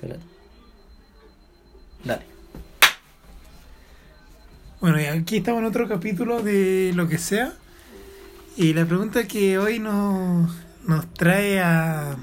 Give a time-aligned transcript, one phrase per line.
[0.00, 0.24] Espérate.
[2.04, 2.22] Dale.
[4.80, 7.52] Bueno, y aquí estamos en otro capítulo de lo que sea.
[8.56, 10.50] Y la pregunta que hoy nos,
[10.86, 12.16] nos trae a,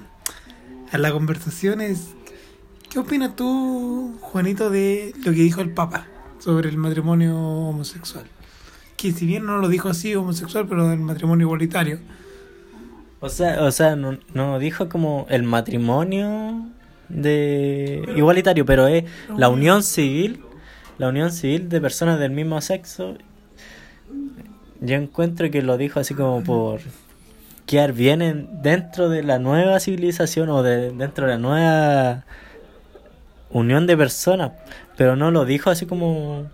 [0.91, 2.15] a la conversación es,
[2.89, 6.07] ¿qué opinas tú, Juanito, de lo que dijo el Papa
[6.39, 8.25] sobre el matrimonio homosexual?
[8.95, 11.99] Que si bien no lo dijo así homosexual, pero del matrimonio igualitario.
[13.19, 16.71] O sea, o sea, no, no dijo como el matrimonio
[17.09, 19.03] de igualitario, pero es
[19.37, 20.41] la unión civil,
[20.97, 23.15] la unión civil de personas del mismo sexo.
[24.81, 26.81] Yo encuentro que lo dijo así como por
[27.65, 32.23] quedar bien en- dentro de la nueva civilización o de dentro de la nueva
[33.49, 34.51] unión de personas,
[34.97, 36.45] pero no lo dijo así como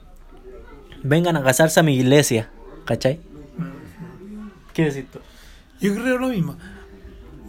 [1.03, 2.49] vengan a casarse a mi iglesia,
[2.85, 3.19] ¿cachai?
[4.73, 5.19] ¿Qué decís tú?
[5.81, 6.55] Yo creo lo mismo.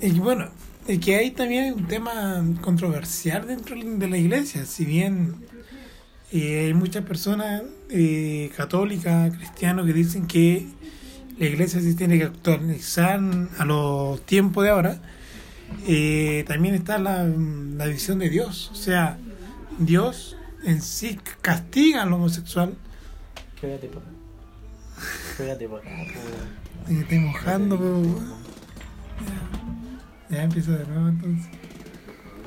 [0.00, 0.48] Y bueno,
[0.86, 4.66] es que hay también un tema controversial dentro de la iglesia.
[4.66, 5.36] Si bien
[6.30, 10.66] eh, hay muchas personas eh, católicas, cristianos, que dicen que
[11.38, 13.20] la iglesia se tiene que actualizar
[13.58, 14.98] a los tiempos de ahora,
[15.86, 18.70] eh, también está la, la visión de Dios.
[18.72, 19.18] O sea,
[19.78, 22.74] Dios en sí castiga al homosexual.
[23.60, 24.02] Pégate por
[25.38, 25.92] Pégate por acá,
[26.88, 28.04] estoy mojando.
[30.34, 31.46] Ya, empieza de nuevo entonces.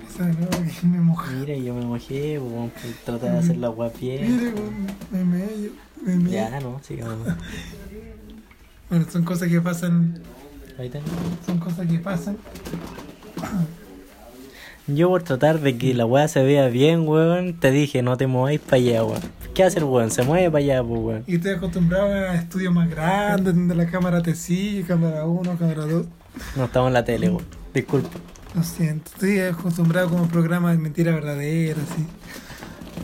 [0.02, 0.50] Empieza de nuevo
[0.82, 1.32] que me moja.
[1.32, 4.38] Mira, yo me mojé, po, por tratar de hacer la agua bien.
[4.38, 5.72] Mire, weón, me medio,
[6.06, 6.30] me.
[6.32, 7.28] Ya, no, sigamos.
[8.90, 10.18] Bueno, son cosas que pasan,
[10.80, 11.06] Ahí tengo.
[11.46, 12.38] son cosas que pasan.
[14.88, 18.28] Yo por tratar de que la weá se vea bien, weón, te dije, no te
[18.28, 19.20] mováis para allá, weón.
[19.54, 20.10] ¿Qué hace el weón?
[20.10, 21.24] Se mueve para allá, pues, weón.
[21.28, 25.82] Y estoy acostumbrado a estudios más grandes, donde la cámara te sigue, cámara 1, cámara
[25.86, 26.06] 2.
[26.56, 27.44] No estamos en la tele, weón.
[27.74, 28.10] Disculpa.
[28.56, 32.06] Lo siento, estoy acostumbrado como programa de mentira verdadera, así.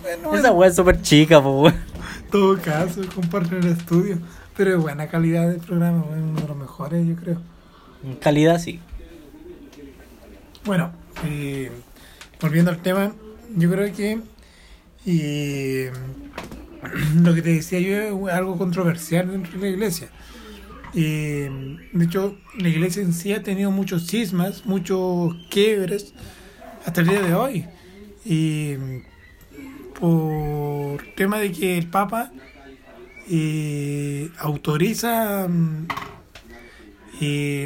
[0.01, 1.75] Bueno, Esa en weá es súper chica, pues, weón.
[2.31, 4.17] todo caso, comparto el estudio.
[4.55, 7.37] Pero es buena calidad del programa, uno de los mejores, yo creo.
[8.03, 8.79] En calidad, sí.
[10.65, 10.91] Bueno,
[11.25, 11.71] eh,
[12.39, 13.13] volviendo al tema,
[13.55, 14.21] yo creo que
[15.05, 15.91] eh,
[17.15, 20.09] lo que te decía yo es algo controversial dentro de la iglesia.
[20.95, 21.49] Eh,
[21.91, 26.13] de hecho, la iglesia en sí ha tenido muchos cismas, muchos quiebres
[26.85, 27.65] hasta el día de hoy.
[28.25, 28.75] Y
[29.99, 32.31] por tema de que el Papa
[33.29, 35.87] eh, autoriza, mm,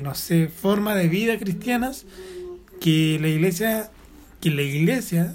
[0.03, 2.05] no sé, formas de vida cristianas
[2.79, 3.89] que la iglesia
[4.39, 5.33] que la iglesia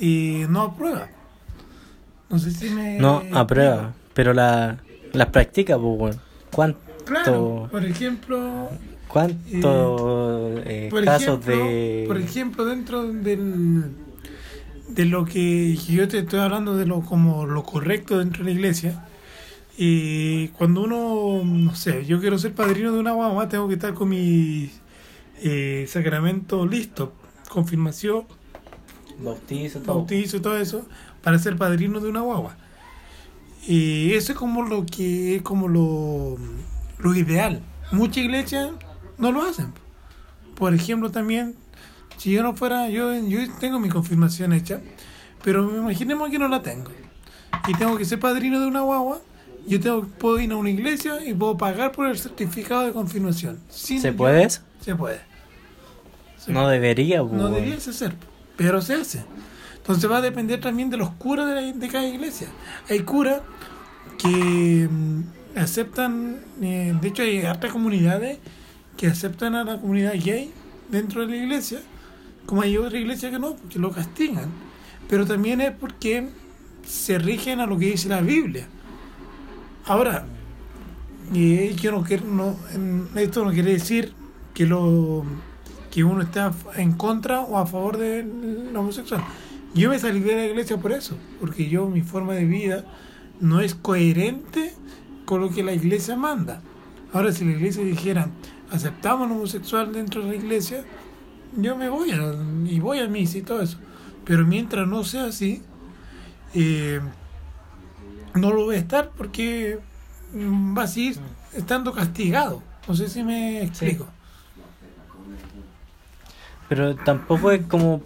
[0.00, 1.08] eh, no aprueba
[2.34, 3.94] no sé si me No, aprueba.
[4.12, 4.78] Pero la,
[5.12, 6.20] las practica, pues, weón.
[6.50, 8.68] ¿Cuánto, claro por ejemplo
[9.08, 12.04] cuánto eh, por casos ejemplo, de.
[12.06, 13.92] por ejemplo dentro del
[14.88, 18.56] de lo que yo te estoy hablando de lo como lo correcto dentro de la
[18.56, 19.06] iglesia
[19.76, 23.94] y cuando uno no sé yo quiero ser padrino de una guagua tengo que estar
[23.94, 24.70] con mi
[25.42, 27.12] eh, sacramento listo
[27.48, 28.24] confirmación
[29.18, 29.94] Bautizo, todo.
[29.96, 30.86] bautizo todo eso
[31.22, 32.56] para ser padrino de una guagua.
[33.66, 36.36] Y eso es como lo que es como lo,
[37.04, 37.60] lo ideal.
[37.92, 38.70] Muchas iglesias
[39.18, 39.72] no lo hacen.
[40.56, 41.54] Por ejemplo, también,
[42.16, 44.80] si yo no fuera, yo, yo tengo mi confirmación hecha,
[45.42, 46.90] pero imaginemos que no la tengo.
[47.68, 49.20] Y tengo que ser padrino de una guagua,
[49.66, 53.60] yo tengo, puedo ir a una iglesia y puedo pagar por el certificado de confirmación.
[53.68, 54.60] Sin ¿Se puede eso?
[54.80, 55.20] Se puede.
[56.38, 57.54] Se No debería, pues, no weón.
[57.54, 58.14] debiese ser,
[58.56, 59.24] pero se hace.
[59.76, 62.48] Entonces va a depender también de los curas de, la- de cada iglesia.
[62.88, 63.40] Hay curas
[64.18, 65.20] que mm,
[65.56, 68.38] aceptan, eh, de hecho hay hartas comunidades
[68.96, 70.52] que aceptan a la comunidad gay
[70.90, 71.80] dentro de la iglesia,
[72.46, 74.50] como hay otras iglesias que no, que lo castigan.
[75.08, 76.28] Pero también es porque
[76.86, 78.66] se rigen a lo que dice la Biblia.
[79.86, 80.26] Ahora,
[81.32, 82.56] y yo no quiero, no,
[83.16, 84.12] esto no quiere decir
[84.52, 85.24] que lo
[85.90, 88.24] que uno está en contra o a favor de
[88.72, 89.22] la homosexual.
[89.74, 92.84] Yo me salí de la iglesia por eso, porque yo mi forma de vida
[93.40, 94.72] no es coherente
[95.24, 96.60] con lo que la iglesia manda.
[97.12, 98.28] Ahora si la iglesia dijera
[98.70, 100.84] aceptamos al homosexual dentro de la iglesia,
[101.56, 102.34] yo me voy a,
[102.66, 103.78] y voy a misa y todo eso.
[104.24, 105.62] Pero mientras no sea así,
[106.54, 107.00] eh,
[108.34, 109.78] no lo voy a estar porque
[110.34, 111.18] va a seguir
[111.52, 112.62] estando castigado.
[112.88, 114.06] No sé si me explico.
[116.68, 118.02] Pero tampoco es como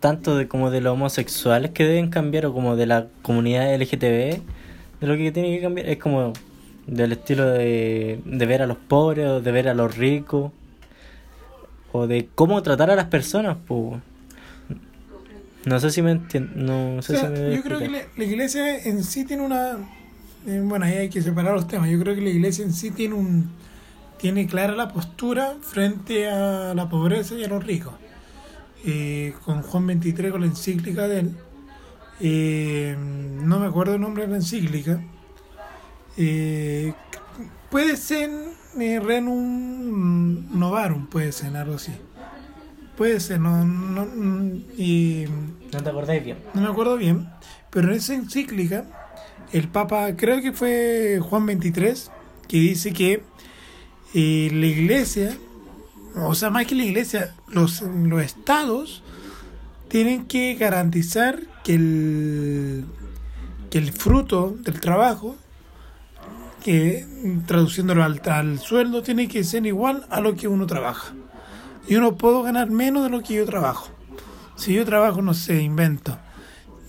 [0.00, 4.40] tanto de como de los homosexuales que deben cambiar o como de la comunidad LGTB
[5.02, 6.32] de lo que tiene que cambiar es como
[6.86, 10.52] del estilo de, de ver a los pobres o de ver a los ricos
[11.92, 14.00] o de cómo tratar a las personas pues
[15.64, 16.52] No sé si me entiendo.
[16.56, 19.44] No O sé sea, si me yo creo que la, la iglesia en sí tiene
[19.44, 19.78] una...
[20.46, 21.88] eh, bueno, ahí hay que separar los temas.
[21.90, 23.50] Yo creo que la iglesia en sí tiene un
[24.18, 27.94] tiene clara la postura frente a la pobreza y a los ricos.
[28.84, 31.30] Eh, con Juan 23, con la encíclica de él.
[32.22, 35.02] Eh, no me acuerdo el nombre de la encíclica.
[36.16, 36.94] Eh,
[37.68, 38.30] puede ser
[38.78, 41.92] eh, Renum Novarum, puede ser algo así.
[42.96, 44.04] Puede ser, no, no,
[44.76, 45.24] y
[45.72, 46.38] No te acordáis bien.
[46.54, 47.28] no me acuerdo bien,
[47.70, 48.84] pero en esa encíclica,
[49.52, 52.10] el Papa, creo que fue Juan 23,
[52.46, 53.24] que dice que
[54.14, 55.36] eh, la iglesia,
[56.14, 59.02] o sea, más que la iglesia, los, los estados
[59.92, 62.86] tienen que garantizar que el,
[63.68, 65.36] que el fruto del trabajo,
[66.64, 67.06] que
[67.44, 71.12] traduciéndolo al, al sueldo, tiene que ser igual a lo que uno trabaja.
[71.86, 73.90] Yo no puedo ganar menos de lo que yo trabajo.
[74.56, 76.16] Si yo trabajo, no sé, invento.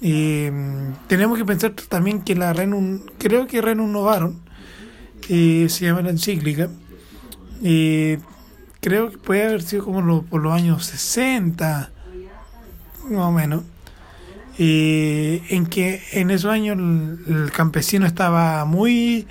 [0.02, 0.50] Eh,
[1.08, 4.40] tenemos que pensar también que la Renum, creo que Novarum,
[5.28, 6.70] eh, se llama la encíclica,
[7.60, 11.93] creo que puede haber sido como por los años 60,
[13.10, 13.64] más o menos,
[14.58, 19.28] eh, en que en esos años el, campesino estaba muy,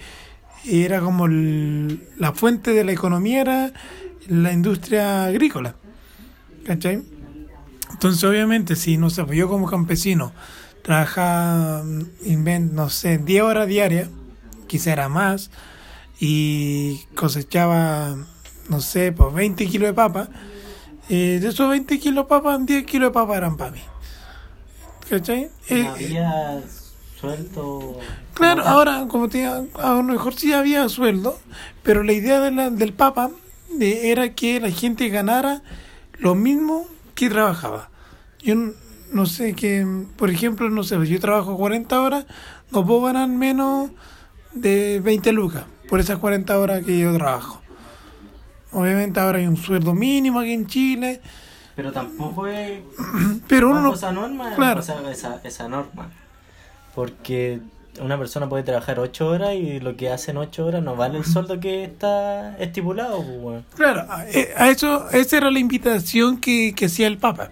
[0.64, 3.72] era como la fuente de la economía era
[4.28, 5.76] la industria agrícola,
[6.64, 7.02] ¿cachai?
[7.90, 10.32] Entonces, obviamente, si no sé, pues yo como campesino
[10.82, 14.08] trabajaba, mm, no sé, 10 horas diarias,
[14.66, 15.50] quizá era más,
[16.18, 18.16] y cosechaba,
[18.68, 20.28] no sé, pues 20 kilos de papa,
[21.14, 23.82] eh, de esos 20 kilos de papa, 10 kilos de papa eran para mí.
[25.08, 25.50] ¿Cachai?
[25.68, 26.62] Eh, había
[27.20, 27.98] sueldo.
[28.34, 31.38] Claro, ahora, como te digo, a lo mejor sí había sueldo,
[31.82, 33.30] pero la idea de la- del Papa
[33.80, 35.62] eh, era que la gente ganara
[36.18, 37.90] lo mismo que trabajaba.
[38.40, 38.54] Yo
[39.12, 39.86] no sé que,
[40.16, 42.26] por ejemplo, no sé, yo trabajo 40 horas,
[42.70, 43.90] no puedo ganar menos
[44.54, 47.61] de 20 lucas por esas 40 horas que yo trabajo.
[48.72, 51.20] Obviamente ahora hay un sueldo mínimo aquí en Chile,
[51.76, 52.80] Pero tampoco es
[53.48, 54.80] pero uno bajo esa norma, claro.
[54.80, 56.10] esa, esa norma.
[56.94, 57.60] Porque
[58.00, 61.24] una persona puede trabajar 8 horas y lo que hacen 8 horas no vale el
[61.24, 63.22] sueldo que está estipulado.
[63.42, 63.64] pues.
[63.74, 67.50] Claro, a, eh, a eso, esa era la invitación que, que hacía el Papa,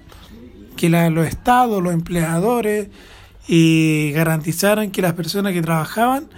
[0.77, 2.89] que la- los estados, los empleadores,
[3.49, 6.29] eh, garantizaran que las personas que trabajaban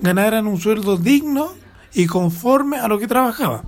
[0.00, 1.52] ganaran un sueldo digno
[1.94, 3.62] y conforme a lo que trabajaban.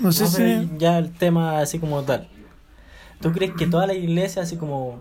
[0.00, 0.70] No sé si...
[0.78, 2.28] ya el tema así como tal.
[3.20, 5.00] ¿Tú crees que toda la iglesia, así como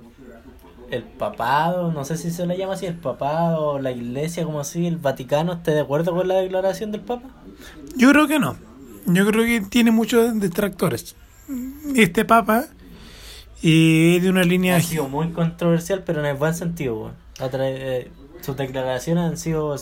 [0.90, 4.88] el papado, no sé si se le llama así, el papado, la iglesia como así,
[4.88, 7.30] el Vaticano, esté de acuerdo con la declaración del Papa?
[7.96, 8.58] Yo creo que no.
[9.06, 11.16] Yo creo que tiene muchos detractores.
[11.96, 12.66] Este Papa
[13.62, 14.78] es de una línea...
[14.78, 17.12] Ha sido muy controversial, pero en el buen sentido.
[17.40, 18.12] eh,
[18.42, 19.76] sus declaraciones han sido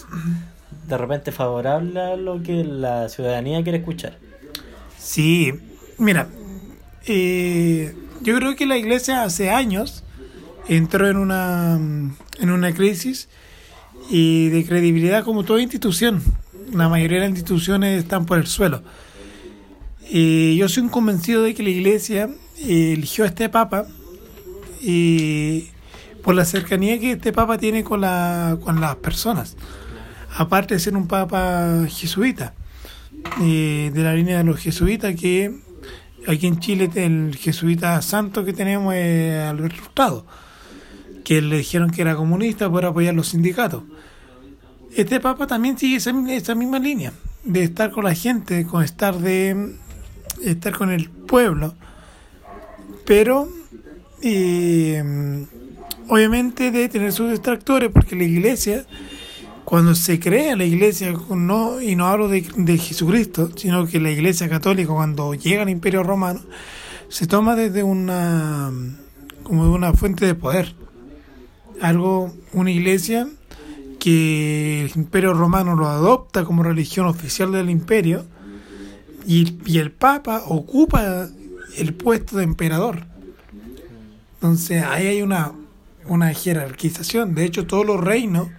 [0.87, 4.17] de repente favorables a lo que la ciudadanía quiere escuchar.
[5.05, 5.53] Sí,
[5.99, 6.29] mira,
[7.05, 10.03] eh, yo creo que la iglesia hace años
[10.67, 11.79] entró en una,
[12.39, 13.29] en una crisis
[14.09, 16.23] y de credibilidad como toda institución.
[16.73, 18.81] La mayoría de las instituciones están por el suelo.
[20.09, 23.85] Y yo soy un convencido de que la iglesia eh, eligió a este papa
[24.81, 25.67] y
[26.23, 29.55] por la cercanía que este papa tiene con, la, con las personas.
[30.35, 32.55] Aparte de ser un papa jesuita
[33.41, 35.53] eh, de la línea de los jesuitas, que
[36.27, 40.25] aquí en Chile el jesuita santo que tenemos es Alberto Hurtado,
[41.23, 43.83] que le dijeron que era comunista por apoyar los sindicatos.
[44.95, 47.11] Este papa también sigue esa, misma línea,
[47.43, 49.75] de estar con la gente, con estar de
[50.41, 51.75] estar con el pueblo,
[53.05, 53.49] pero
[54.21, 55.03] eh,
[56.07, 58.85] obviamente de tener sus distractores, porque la iglesia
[59.65, 64.11] cuando se crea la iglesia, no, y no hablo de, de Jesucristo, sino que la
[64.11, 66.41] iglesia católica cuando llega al imperio romano,
[67.09, 68.71] se toma desde una,
[69.43, 70.75] como de una fuente de poder.
[71.81, 73.27] Algo, una iglesia
[73.99, 78.25] que el imperio romano lo adopta como religión oficial del imperio
[79.25, 81.27] y, y el papa ocupa
[81.75, 83.07] el puesto de emperador.
[84.35, 85.53] Entonces ahí hay una,
[86.07, 87.33] una jerarquización.
[87.33, 88.49] De hecho, todos los reinos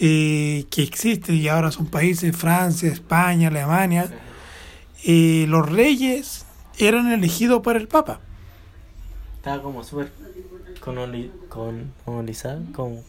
[0.00, 4.10] eh, que existen y ahora son países, Francia, España, Alemania,
[5.04, 6.46] eh, los reyes
[6.78, 8.20] eran elegidos por el Papa.
[9.36, 10.10] Estaba como súper
[12.04, 13.02] colonizado, como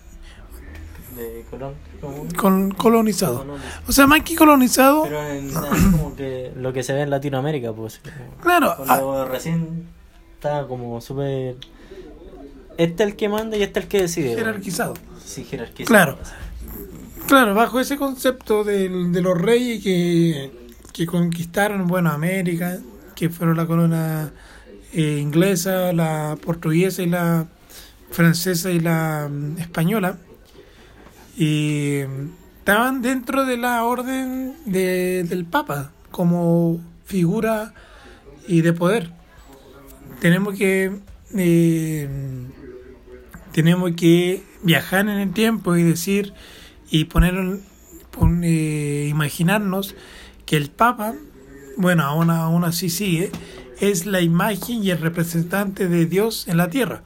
[1.16, 3.40] de colon, como- Con, colonizado.
[3.40, 3.82] colonizado.
[3.88, 5.52] O sea, más que colonizado, Pero en,
[5.92, 8.00] como que lo que se ve en Latinoamérica, pues.
[8.42, 9.88] claro, ah, recién
[10.36, 11.58] estaba como súper
[12.78, 14.36] este es el que manda y este es el que decide.
[14.36, 14.94] jerarquizado.
[15.24, 15.88] Sí, jerarquizado.
[15.88, 16.18] Claro.
[17.28, 20.52] Claro, bajo ese concepto del- de, los reyes que,
[20.94, 22.80] que conquistaron, bueno, América,
[23.16, 24.32] que fueron la corona
[24.94, 27.48] eh, inglesa, la portuguesa y la
[28.12, 30.18] francesa y la mm, española,
[31.38, 37.74] y mm, estaban dentro de la orden de- del Papa como figura
[38.48, 39.12] y de poder.
[40.20, 40.92] Tenemos que
[41.38, 42.10] eh,
[43.54, 46.34] tenemos que viajar en el tiempo y decir
[46.92, 47.60] y poner
[48.12, 49.96] pon- eh, imaginarnos
[50.46, 51.16] que el Papa,
[51.78, 53.32] bueno, aún, aún así sigue,
[53.80, 57.02] es la imagen y el representante de Dios en la tierra.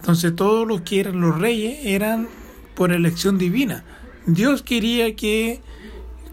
[0.00, 2.28] Entonces todos los que eran los reyes eran
[2.74, 3.84] por elección divina.
[4.26, 5.60] Dios quería que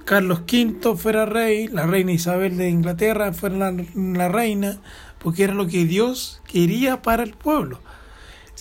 [0.03, 4.79] Carlos V fuera rey, la reina Isabel de Inglaterra fuera la, la reina,
[5.19, 7.79] porque era lo que Dios quería para el pueblo.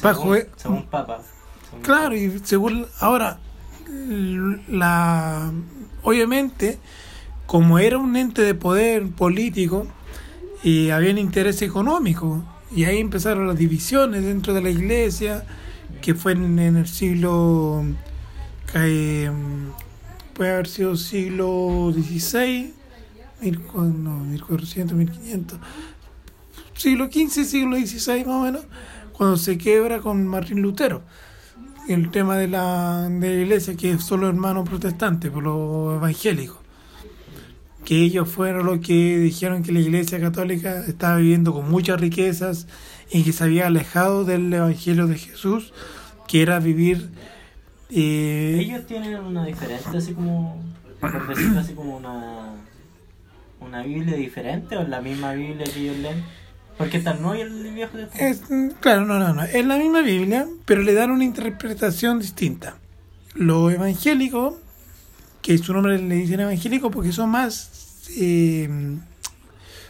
[0.02, 1.22] Bajo, Según, según Papa.
[1.64, 3.38] Según Claro, y según ahora,
[4.68, 5.52] la
[6.02, 6.78] obviamente,
[7.46, 9.86] como era un ente de poder político,
[10.62, 12.44] y había un interés económico,
[12.74, 15.44] y ahí empezaron las divisiones dentro de la iglesia,
[16.02, 17.84] que fue en, el siglo,
[18.74, 19.30] eh,
[20.34, 22.74] puede haber sido siglo XVI,
[23.74, 25.58] no, 1400, 1500,
[26.74, 28.64] siglo XV, siglo XVI más o menos,
[29.12, 31.02] cuando se quebra con Martín Lutero
[31.88, 36.60] el tema de la, de la iglesia, que es solo hermano protestante, por lo evangélico.
[37.84, 42.66] Que ellos fueron los que dijeron que la iglesia católica estaba viviendo con muchas riquezas
[43.10, 45.72] y que se había alejado del evangelio de Jesús,
[46.28, 47.10] que era vivir.
[47.90, 50.62] eh, Ellos tienen una diferente, así como,
[51.00, 52.52] por decirlo así, como una,
[53.60, 56.22] una Biblia diferente o la misma Biblia que ellos leen.
[56.80, 57.98] Porque está el Nuevo y el Viejo.
[58.18, 59.42] Es, mm, claro, no, no, no.
[59.42, 62.76] Es la misma Biblia, pero le dan una interpretación distinta.
[63.34, 64.54] Los evangélicos,
[65.42, 68.98] que su nombre le dicen evangélico porque son más eh,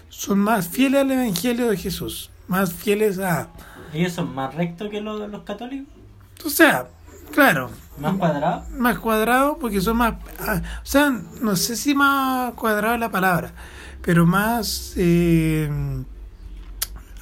[0.09, 3.49] son más fieles al evangelio de Jesús, más fieles a,
[3.95, 5.89] Ellos son más rectos que los, los católicos,
[6.45, 6.89] o sea,
[7.33, 8.69] claro, más cuadrados.
[8.71, 13.11] más cuadrados porque son más, ah, o sea, no sé si más cuadrado es la
[13.11, 13.53] palabra,
[14.03, 15.71] pero más eh,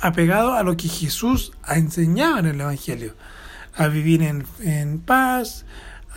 [0.00, 3.14] apegado a lo que Jesús ha enseñado en el Evangelio,
[3.74, 5.64] a vivir en, en paz,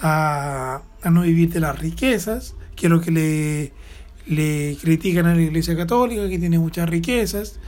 [0.02, 3.74] a, no vivir de las riquezas, que es lo que le,
[4.28, 7.60] le critican a la Iglesia Católica, que tiene muchas riquezas,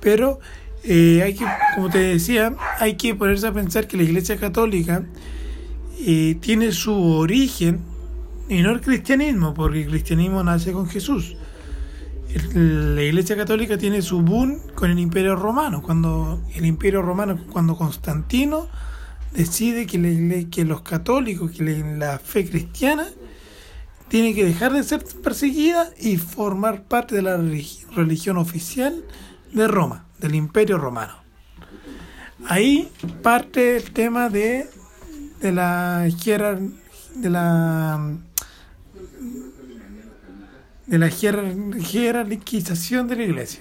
[0.00, 0.40] pero
[0.84, 5.04] eh, hay que, como te decía, hay que ponerse a pensar que la Iglesia Católica
[5.98, 7.80] eh, tiene su origen,
[8.48, 11.36] y no el cristianismo, porque el cristianismo nace con Jesús.
[12.54, 17.76] La Iglesia Católica tiene su boom con el Imperio Romano, cuando el Imperio Romano, cuando
[17.76, 18.68] Constantino
[19.32, 23.06] decide que, igle- que los católicos, que la, fe cristiana,
[24.08, 29.04] tiene que dejar de ser perseguida y formar parte de la religi- religión oficial
[29.52, 31.14] de Roma, del Imperio Romano.
[32.46, 32.90] Ahí
[33.22, 34.68] parte el tema de,
[35.40, 36.08] de la
[37.16, 38.16] de la
[40.90, 43.60] de la jerar- jerarquización de la iglesia.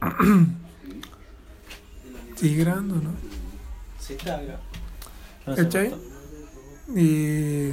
[2.36, 3.10] Sigue grabando, ¿no?
[3.98, 5.92] Sí, está se ¿Cachai?
[6.94, 7.70] Y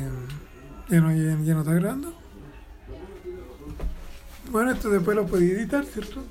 [0.89, 2.13] ya no, ya, ya no está grabando.
[4.51, 6.23] Bueno, esto después lo podía editar, ¿cierto?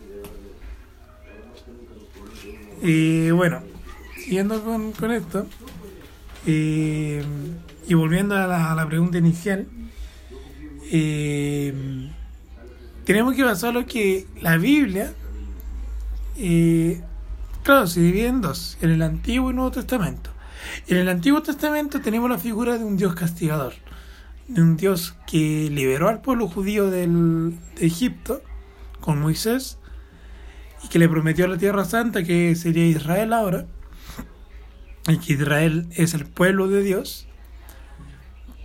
[2.83, 3.63] Y bueno,
[4.17, 5.47] siguiendo con, con esto,
[6.47, 7.23] eh,
[7.87, 9.67] y volviendo a la, a la pregunta inicial,
[10.91, 12.11] eh,
[13.05, 15.13] tenemos que basarlo que la Biblia,
[16.37, 17.01] eh,
[17.63, 20.31] claro, se divide en dos, en el Antiguo y Nuevo Testamento.
[20.89, 23.75] En el Antiguo Testamento tenemos la figura de un Dios castigador,
[24.49, 28.43] de un Dios que liberó al pueblo judío del, de Egipto
[29.01, 29.79] con Moisés
[30.83, 33.67] y que le prometió la tierra santa que sería Israel ahora,
[35.09, 37.26] y que Israel es el pueblo de Dios.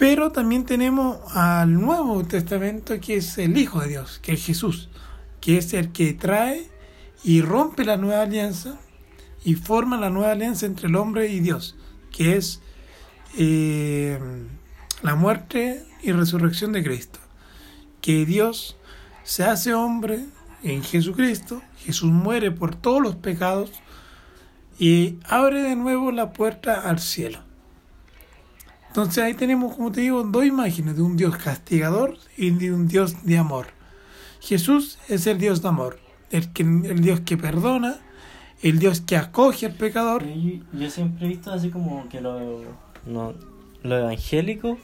[0.01, 4.89] Pero también tenemos al Nuevo Testamento que es el Hijo de Dios, que es Jesús,
[5.39, 6.71] que es el que trae
[7.23, 8.79] y rompe la nueva alianza
[9.45, 11.75] y forma la nueva alianza entre el hombre y Dios,
[12.11, 12.63] que es
[13.37, 14.17] eh,
[15.03, 17.19] la muerte y resurrección de Cristo.
[18.01, 18.77] Que Dios
[19.21, 20.25] se hace hombre
[20.63, 23.69] en Jesucristo, Jesús muere por todos los pecados
[24.79, 27.50] y abre de nuevo la puerta al cielo.
[28.91, 32.89] Entonces ahí tenemos, como te digo, dos imágenes de un Dios castigador y de un
[32.89, 33.67] Dios de amor.
[34.41, 35.97] Jesús es el Dios de amor,
[36.29, 38.01] el, que, el Dios que perdona,
[38.61, 40.25] el Dios que acoge al pecador.
[40.73, 42.63] Yo, siempre he visto así como que lo,
[43.05, 43.33] no,
[43.81, 44.77] los evangélicos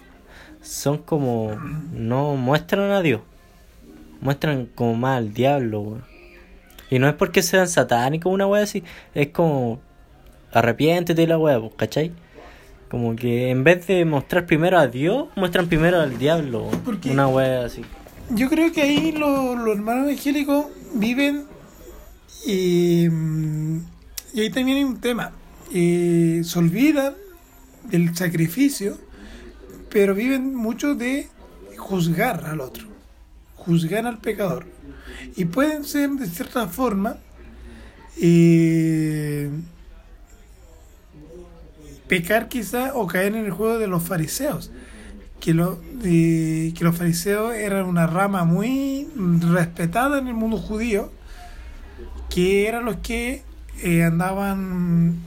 [0.62, 1.52] son como.
[1.92, 3.20] No muestran a Dios.
[4.22, 6.00] Muestran como más al diablo.
[6.90, 8.86] Y no es porque sean satánicos una wea así.
[9.14, 9.82] Es como.
[10.54, 12.14] Arrepiéntete de la wea, pues, ¿cachai?
[12.90, 16.68] Como que en vez de mostrar primero a Dios, muestran primero al diablo.
[16.68, 16.80] weón.
[16.82, 17.12] ¿Por qué?
[17.12, 17.82] Una wea así.
[18.30, 21.46] Yo creo que ahí los, los hermanos evangélicos viven
[22.46, 23.78] y, mm,
[24.34, 25.32] y ahí también hay un tema.
[25.72, 27.14] Se olvidan
[27.84, 28.98] del sacrificio,
[29.90, 31.28] pero viven mucho de
[31.78, 32.88] juzgar al otro,
[33.56, 34.66] juzgar al pecador.
[35.36, 37.18] Y pueden ser de cierta forma
[38.22, 39.50] eh,
[42.08, 44.72] pecar quizá o caer en el juego de los fariseos
[45.40, 51.12] que, lo, que los fariseos eran una rama muy respetada en el mundo judío,
[52.30, 53.44] que eran los que
[53.84, 55.18] eh, andaban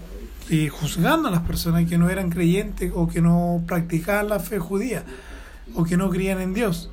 [0.51, 4.59] eh, juzgando a las personas que no eran creyentes o que no practicaban la fe
[4.59, 5.05] judía
[5.75, 6.91] o que no creían en Dios.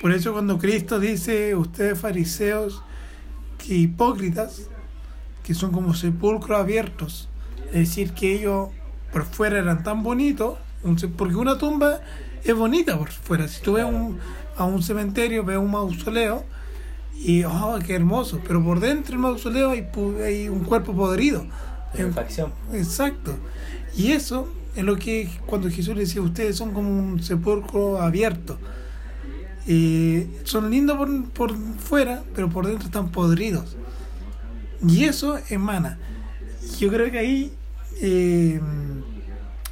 [0.00, 2.82] Por eso cuando Cristo dice, ustedes fariseos,
[3.58, 4.68] que hipócritas,
[5.42, 7.28] que son como sepulcros abiertos,
[7.68, 8.68] es decir, que ellos
[9.14, 10.58] por fuera eran tan bonitos,
[11.16, 12.00] porque una tumba
[12.42, 13.46] es bonita por fuera.
[13.46, 14.18] Si tú ves un-
[14.56, 16.44] a un cementerio, ves un mausoleo
[17.16, 21.46] y, oh, qué hermoso, pero por dentro del mausoleo hay, un cuerpo podrido.
[22.72, 23.36] Exacto.
[23.96, 28.58] Y eso es lo que cuando Jesús le decía, ustedes son como un sepulcro abierto.
[29.68, 33.76] Eh, son lindos por, por fuera, pero por dentro están podridos.
[34.86, 35.98] Y eso emana.
[36.80, 37.52] Yo creo que ahí,
[38.00, 38.60] eh,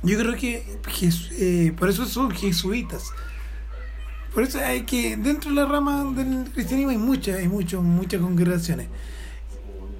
[0.03, 0.65] yo creo que
[1.39, 3.11] eh, por eso son jesuitas.
[4.35, 8.21] Por eso hay que, dentro de la rama del cristianismo hay muchas, hay muchos, muchas
[8.21, 8.89] congregaciones.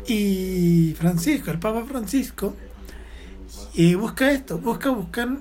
[0.07, 2.57] Y Francisco, el Papa Francisco,
[3.77, 5.39] eh, busca esto, busca buscar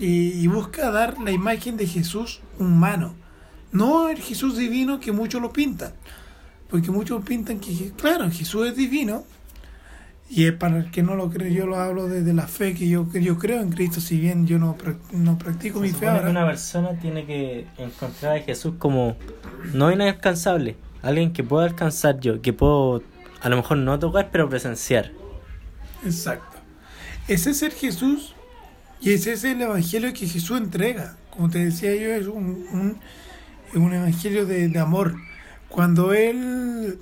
[0.00, 3.14] y busca dar la imagen de Jesús humano,
[3.72, 5.92] no el Jesús divino que muchos lo pintan,
[6.70, 9.24] porque muchos pintan que, claro, Jesús es divino,
[10.30, 12.88] y es para el que no lo cree, yo lo hablo desde la fe que
[12.88, 14.76] yo, que yo creo en Cristo, si bien yo no,
[15.12, 16.30] no practico mi fe supone que ahora.
[16.30, 19.16] una persona tiene que encontrar a Jesús como
[19.72, 23.02] no inalcanzable, alguien que pueda alcanzar yo, que puedo
[23.40, 25.12] a lo mejor no tocar, pero presenciar.
[26.04, 26.58] Exacto.
[27.26, 28.34] Ese es el Jesús
[29.00, 31.16] y ese es el evangelio que Jesús entrega.
[31.30, 32.98] Como te decía yo, es un,
[33.74, 35.14] un evangelio de, de amor.
[35.68, 36.98] Cuando él,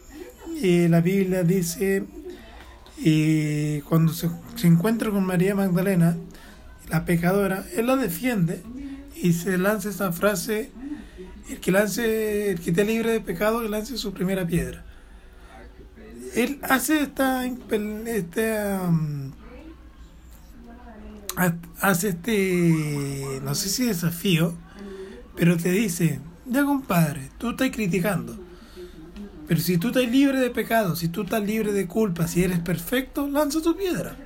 [0.62, 2.04] eh, la Biblia dice,
[3.04, 6.16] eh, cuando se, se encuentra con María Magdalena,
[6.88, 8.62] la pecadora, él la defiende
[9.20, 10.70] y se lanza esa frase,
[11.50, 14.84] el que lance, el que esté libre de pecado, que lance su primera piedra
[16.34, 19.30] él hace esta, esta um,
[21.36, 24.54] ha- hace este no sé si desafío
[25.34, 28.38] pero te dice ya compadre tú estás criticando
[29.46, 32.58] pero si tú estás libre de pecado si tú estás libre de culpa si eres
[32.60, 34.16] perfecto lanza tu piedra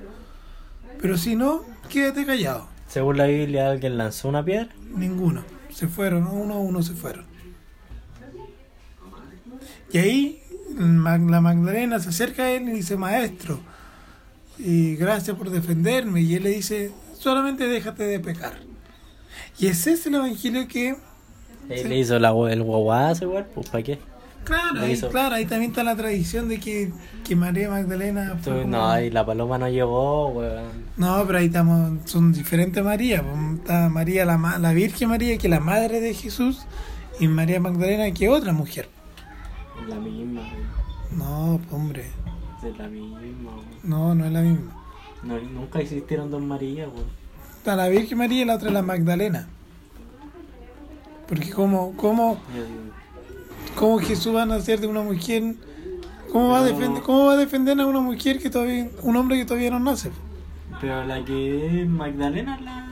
[1.01, 4.69] pero si no quédate callado Según la Biblia, alguien lanzó una piedra.
[4.93, 5.43] Ninguno.
[5.71, 7.25] Se fueron, uno a uno se fueron.
[9.91, 10.43] Y ahí
[10.77, 13.59] la Magdalena se acerca a él y dice, maestro,
[14.57, 16.21] y gracias por defenderme.
[16.21, 18.59] Y él le dice, solamente déjate de pecar.
[19.57, 20.95] Y ese es el evangelio que,
[21.69, 23.99] Él le hizo la, el guaguazo igual, pues ¿para qué?
[24.43, 26.91] Claro, ahí, claro, ahí también está la tradición de que,
[27.23, 28.37] que María Magdalena...
[28.41, 30.63] fue Tú- como- no, y la paloma no llegó, weón.
[30.97, 33.23] No, pero ahí estamos, son diferentes María.
[33.55, 36.65] Está María, la, ma- la Virgen María, que es la madre de Jesús,
[37.19, 38.89] y María Magdalena, que es otra mujer.
[39.81, 40.41] Es la misma,
[41.15, 42.05] No, pues, hombre,
[42.63, 43.65] es la misma, weón.
[43.83, 44.77] no, no es la misma.
[45.23, 47.05] No, nunca existieron dos Marías, weón.
[47.57, 49.47] Está la Virgen María y la otra es la Magdalena.
[51.27, 52.79] Porque como, como, Yo digo,
[53.75, 55.55] como Jesús va a nacer de una mujer,
[56.31, 59.37] ¿cómo va, a defender, ¿cómo va a defender a una mujer que todavía, un hombre
[59.37, 60.11] que todavía no nace?
[60.79, 62.87] Pero la que es Magdalena, la,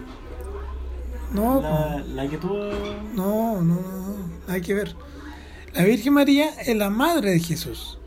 [1.33, 2.69] No, la, la que tuvo...
[3.15, 4.15] no, no, no, no,
[4.47, 4.95] hay que ver.
[5.73, 7.97] La Virgen María es la madre de Jesús.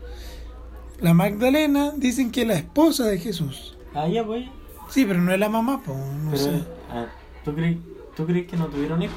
[0.99, 3.75] La Magdalena dicen que es la esposa de Jesús.
[3.93, 4.47] Ah, ya, pues.
[4.89, 6.63] Sí, pero no es la mamá, pues, no Pero, sé.
[6.89, 7.05] ah,
[7.43, 7.77] ¿tú, crees,
[8.15, 9.15] ¿Tú crees que no tuvieron hijos?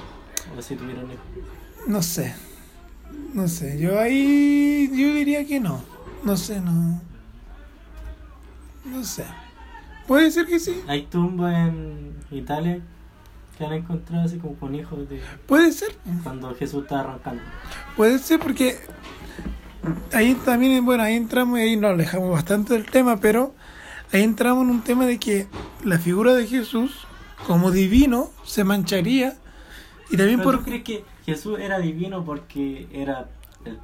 [0.56, 1.24] ¿O si tuvieron hijos?
[1.86, 2.34] No sé.
[3.36, 3.78] No sé.
[3.78, 4.88] Yo ahí.
[4.92, 5.84] Yo diría que no.
[6.24, 7.02] No sé, no.
[8.86, 9.26] No sé.
[10.06, 10.80] Puede ser que sí.
[10.88, 12.80] Hay tumbas en Italia
[13.58, 15.94] que han encontrado así como con hijos de Puede ser.
[16.22, 17.42] cuando Jesús está arrancando.
[17.94, 18.78] Puede ser porque.
[20.14, 23.54] ahí también, bueno, ahí entramos y ahí nos alejamos bastante del tema, pero
[24.14, 25.46] ahí entramos en un tema de que
[25.84, 27.06] la figura de Jesús,
[27.46, 29.36] como divino, se mancharía
[30.10, 30.58] y también ¿Pero por...
[30.60, 33.28] tú crees que Jesús era divino porque era
[33.64, 33.78] el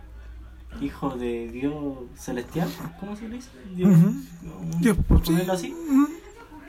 [0.84, 1.74] hijo de Dios
[2.16, 2.68] celestial?
[3.00, 3.50] ¿Cómo se le dice?
[3.74, 4.14] Dios, Ujú.
[4.80, 5.32] Dios, por sí.
[5.32, 5.74] ponerlo así.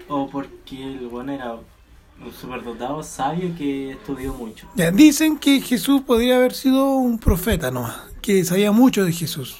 [0.09, 4.67] ¿O porque el bueno era un superdotado sabio que estudió mucho?
[4.75, 9.59] Ya, dicen que Jesús podría haber sido un profeta nomás, que sabía mucho de Jesús.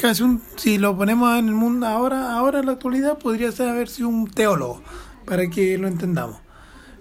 [0.00, 3.68] Casi un, si lo ponemos en el mundo ahora, ahora en la actualidad, podría ser
[3.68, 4.82] haber sido un teólogo,
[5.26, 6.38] para que lo entendamos.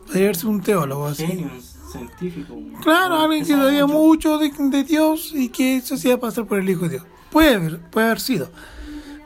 [0.06, 1.26] Podría haber sido un teólogo, así.
[1.26, 2.56] Genio, un científico.
[2.82, 6.70] Claro, alguien que sabía mucho de, de Dios y que se hacía pasar por el
[6.70, 7.04] Hijo de Dios.
[7.32, 8.50] Puede haber, puede haber sido.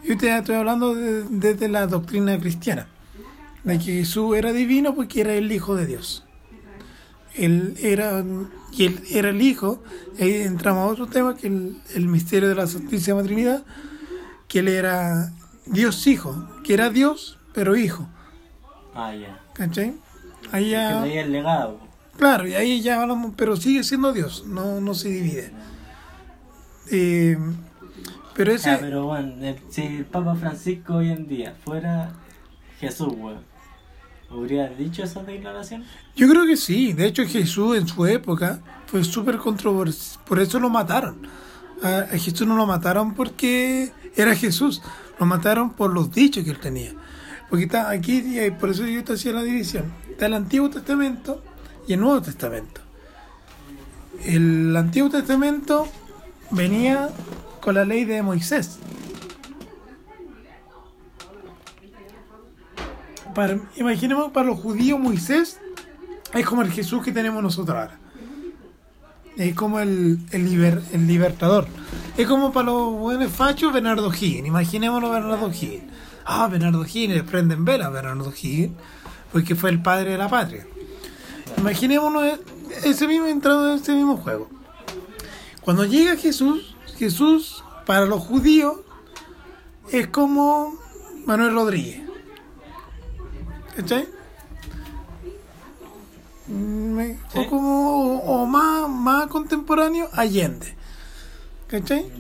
[0.04, 2.88] Yo te estoy hablando de- desde la doctrina cristiana,
[3.64, 6.26] de que Jesús era divino porque era el Hijo de Dios.
[7.36, 8.24] Él era,
[8.74, 9.82] y él era el Hijo,
[10.20, 13.64] y ahí entramos a otro tema, que el, el misterio de la Santísima Trinidad,
[14.48, 15.32] que él era
[15.66, 18.08] Dios Hijo, que era Dios, pero Hijo.
[18.94, 19.40] Ah, ya.
[19.54, 19.96] ¿Cachai?
[20.52, 21.04] Ahí ya...
[21.08, 21.80] el legado.
[22.18, 25.52] Claro, y ahí ya hablamos, pero sigue siendo Dios, no, no se divide.
[26.92, 27.38] Eh,
[28.36, 32.12] pero ese, Ah, pero bueno, el- si el Papa Francisco hoy en día fuera
[32.80, 33.42] Jesús, weón,
[34.30, 35.84] ¿habría dicho esa declaración?
[36.16, 36.94] yo creo que sí.
[36.94, 41.28] De hecho, Jesús en su época fue súper controversial, por eso lo mataron.
[41.82, 44.82] A, Jesús no lo mataron porque era Jesús,
[45.20, 46.94] lo mataron por los dichos que él tenía.
[47.50, 49.86] Porque está aquí, y por eso yo te hacía la división.
[50.10, 51.44] Está el Antiguo Testamento
[51.88, 52.82] y el Nuevo Testamento.
[54.24, 55.88] El Antiguo Testamento
[56.52, 57.10] venía
[57.62, 58.80] con la ley de Moisés.
[63.36, 65.60] Para, imaginemos para los judíos Moisés
[66.34, 68.00] es como el Jesús que tenemos nosotros ahora.
[69.36, 71.68] Es como el, el, liber- el libertador.
[72.16, 74.48] Es como para los buenos fachos Bernardo Higgins.
[74.48, 75.86] Imaginémoslo Bernardo Higgins.
[76.26, 78.74] Ah, Bernardo Higgins, prenden vela Bernardo Higgins,
[79.32, 80.68] porque fue el padre de la patria.
[81.64, 82.40] Imaginémonos
[82.84, 84.50] ese mismo entrado en ese mismo juego.
[85.62, 88.82] Cuando llega Jesús, Jesús para los judíos
[89.90, 90.78] es como
[91.26, 92.02] Manuel Rodríguez.
[93.78, 94.10] ¿Cachai?
[96.48, 97.18] Sí.
[97.34, 100.76] O como o, más, más contemporáneo Allende.
[101.68, 102.12] ¿Cachai?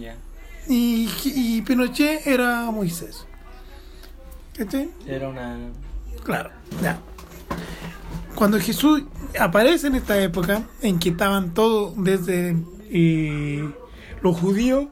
[0.69, 3.25] Y, y Pinochet era Moisés.
[4.57, 4.89] ¿Cachai?
[5.05, 5.57] Era una.
[6.23, 6.49] Claro,
[6.81, 6.97] ya.
[8.35, 9.03] Cuando Jesús
[9.39, 12.55] aparece en esta época en que estaban todos desde
[12.89, 13.69] eh,
[14.21, 14.87] los judíos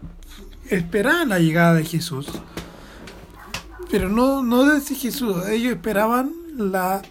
[0.69, 2.27] esperaban la llegada de Jesús,
[3.89, 7.01] pero no, no desde Jesús, ellos esperaban la,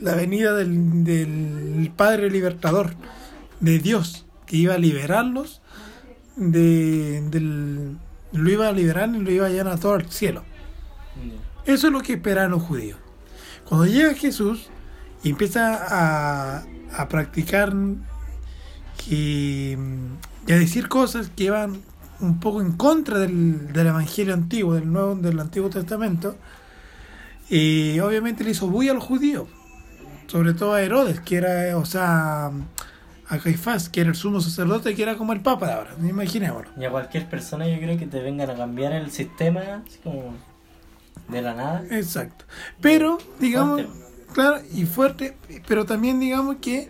[0.00, 2.94] la venida del, del Padre Libertador,
[3.60, 5.60] de Dios, que iba a liberarlos,
[6.36, 7.96] de, del,
[8.32, 10.42] lo iba a liberar y lo iba a llevar a todo el cielo.
[11.64, 12.98] Eso es lo que esperaban los judíos.
[13.64, 14.70] Cuando llega Jesús
[15.22, 16.64] y empieza a,
[16.96, 17.74] a practicar
[19.08, 19.74] y,
[20.46, 21.80] y a decir cosas que van
[22.20, 26.36] un poco en contra del, del Evangelio antiguo, del nuevo, del Antiguo Testamento,
[27.48, 29.48] y obviamente le hizo bulla a los judíos,
[30.26, 32.50] sobre todo a Herodes, que era, o sea,
[33.28, 36.70] a Caifás, que era el sumo sacerdote, que era como el Papa de ahora, imaginémoslo.
[36.76, 40.34] Y a cualquier persona yo creo que te vengan a cambiar el sistema, así como
[41.28, 41.84] de la nada.
[41.90, 42.44] Exacto.
[42.80, 43.82] Pero, digamos.
[44.38, 46.88] Claro, y fuerte, pero también digamos que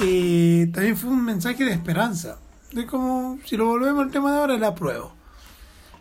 [0.00, 2.40] eh, también fue un mensaje de esperanza.
[2.72, 5.12] De como, si lo volvemos al tema de ahora, el apruebo.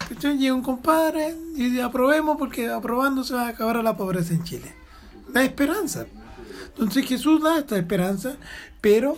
[0.10, 0.40] ¿Cachai?
[0.40, 4.44] Llega un compadre y dice, aprobemos porque aprobando se va a acabar la pobreza en
[4.44, 4.74] Chile.
[5.32, 6.08] Da esperanza.
[6.70, 8.36] Entonces Jesús da esta esperanza,
[8.82, 9.16] pero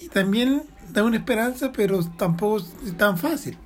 [0.00, 3.58] y también da una esperanza, pero tampoco es tan fácil.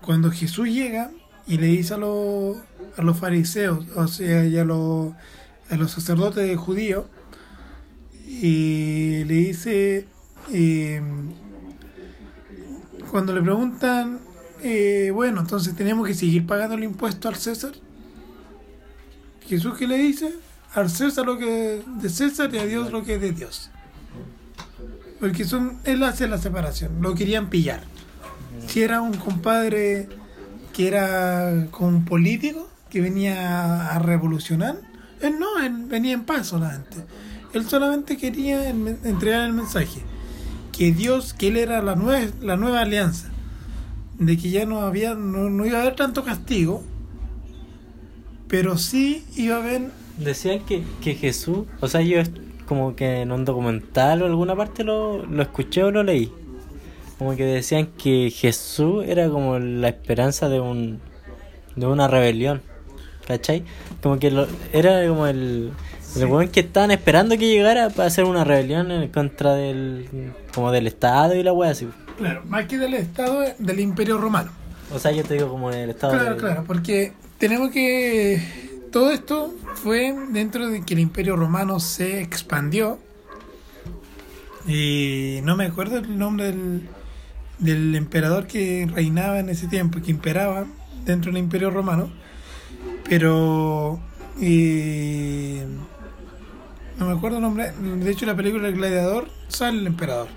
[0.00, 1.10] Cuando Jesús llega
[1.48, 2.58] y le dice a los,
[2.96, 5.12] a los fariseos, o sea, y a los,
[5.70, 7.06] a los sacerdotes judíos,
[8.26, 10.06] y le dice,
[10.52, 11.00] eh,
[13.10, 14.20] cuando le preguntan,
[14.62, 17.72] eh, bueno, entonces tenemos que seguir pagando el impuesto al César.
[19.46, 20.34] Jesús que le dice,
[20.74, 23.70] al César lo que es de César y a Dios lo que es de Dios.
[25.20, 27.82] Porque son, él hace la separación, lo querían pillar.
[28.66, 30.08] Si era un compadre
[30.72, 34.80] que era un político, que venía a revolucionar,
[35.26, 36.96] él no, él venía en paz solamente.
[37.52, 40.02] Él solamente quería entregar el mensaje,
[40.72, 43.30] que Dios, que él era la nueva, la nueva alianza,
[44.18, 46.82] de que ya no había, no, no iba a haber tanto castigo,
[48.48, 52.20] pero sí iba a haber Decían que, que Jesús, o sea, yo
[52.66, 56.30] como que en un documental o alguna parte lo, lo escuché o lo leí.
[57.18, 61.00] como que decían que Jesús era como la esperanza de un
[61.74, 62.62] de una rebelión.
[63.26, 63.64] ¿Cachai?
[64.02, 65.72] Como que lo, era como el,
[66.16, 70.70] el weón que estaban esperando que llegara para hacer una rebelión en contra del como
[70.70, 71.88] del Estado y la wea así.
[72.18, 74.52] Claro, más que del Estado, del Imperio Romano.
[74.92, 78.40] O sea, yo te digo como el Estado Claro, claro, porque tenemos que...
[78.92, 83.00] Todo esto fue dentro de que el Imperio Romano se expandió.
[84.68, 86.88] Y no me acuerdo el nombre del,
[87.58, 90.66] del emperador que reinaba en ese tiempo, que imperaba
[91.04, 92.12] dentro del Imperio Romano.
[93.08, 94.00] Pero...
[96.98, 97.72] no me acuerdo el nombre.
[97.72, 100.28] De hecho, la película El Gladiador sale el emperador.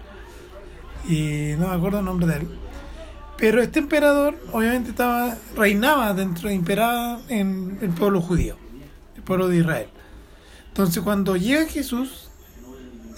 [1.08, 2.48] Y no me acuerdo el nombre de él.
[3.38, 8.58] Pero este emperador, obviamente, estaba reinaba dentro, imperaba en el pueblo judío,
[9.16, 9.90] el pueblo de Israel.
[10.70, 12.30] Entonces, cuando llega Jesús,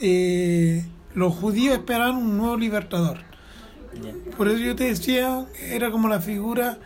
[0.02, 3.20] eh, los judíos esperaban un nuevo libertador.
[4.38, 6.78] Por eso yo te decía, era como la figura.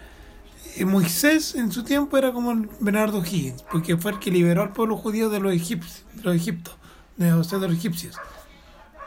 [0.78, 4.74] Eh, Moisés en su tiempo era como Bernardo Higgins, porque fue el que liberó al
[4.74, 6.76] pueblo judío de los egipcios, de los egiptos,
[7.18, 8.16] de, o sea, de los egipcios.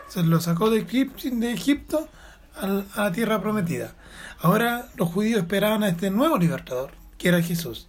[0.09, 2.09] Se lo sacó de, Egip- de Egipto
[2.55, 2.67] a
[3.03, 3.95] la tierra prometida.
[4.41, 7.89] Ahora los judíos esperaban a este nuevo libertador, que era Jesús.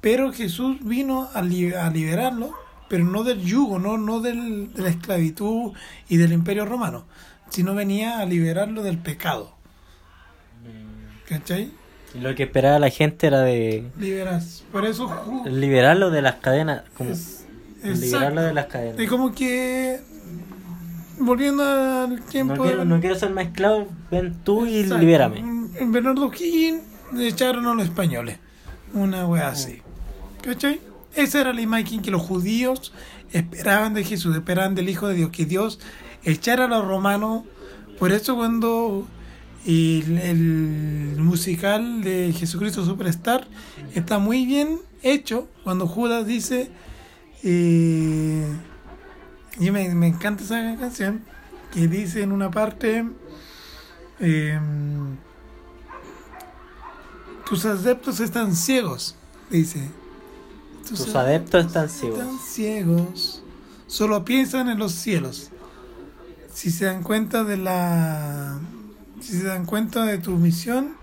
[0.00, 2.52] Pero Jesús vino a, li- a liberarlo,
[2.88, 5.72] pero no del yugo, no, no del- de la esclavitud
[6.08, 7.06] y del imperio romano,
[7.50, 9.54] sino venía a liberarlo del pecado.
[11.28, 11.70] ¿Cachai?
[12.14, 14.64] Y lo que esperaba la gente era de Liberas.
[14.72, 15.08] Por eso...
[15.08, 17.44] ju- liberarlo de las cadenas, como es-
[17.84, 18.98] liberarlo de las cadenas.
[18.98, 20.00] Es como que...
[21.18, 22.56] Volviendo al tiempo...
[22.56, 24.98] No quiero, no quiero ser más esclavo, ven tú y Exacto.
[24.98, 25.38] libérame.
[25.78, 26.82] En Bernardo Higgins
[27.18, 28.38] echaron a los españoles.
[28.94, 29.82] Una wea así.
[30.42, 30.80] ¿Cachai?
[31.14, 32.92] Esa era la imagen que los judíos
[33.32, 35.78] esperaban de Jesús, esperaban del Hijo de Dios, que Dios
[36.24, 37.44] echara a los romanos.
[37.98, 39.06] Por eso cuando
[39.66, 43.46] el, el musical de Jesucristo Superstar
[43.94, 46.70] está muy bien hecho, cuando Judas dice,
[47.42, 48.46] eh,
[49.58, 51.22] y me, me encanta esa canción,
[51.72, 53.06] que dice en una parte,
[54.20, 54.58] eh,
[57.48, 59.16] tus adeptos están ciegos,
[59.50, 59.88] dice.
[60.88, 62.18] Tus adeptos están ciegos.
[62.18, 63.42] Están ciegos.
[63.86, 65.50] Solo piensan en los cielos.
[66.52, 68.58] Si se dan cuenta de la.
[69.20, 70.96] Si se dan cuenta de tu misión.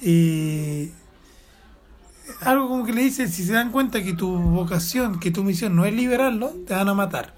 [0.00, 0.90] Y.
[2.40, 5.76] Algo como que le dice: si se dan cuenta que tu vocación, que tu misión
[5.76, 7.34] no es liberarlo, te van a matar.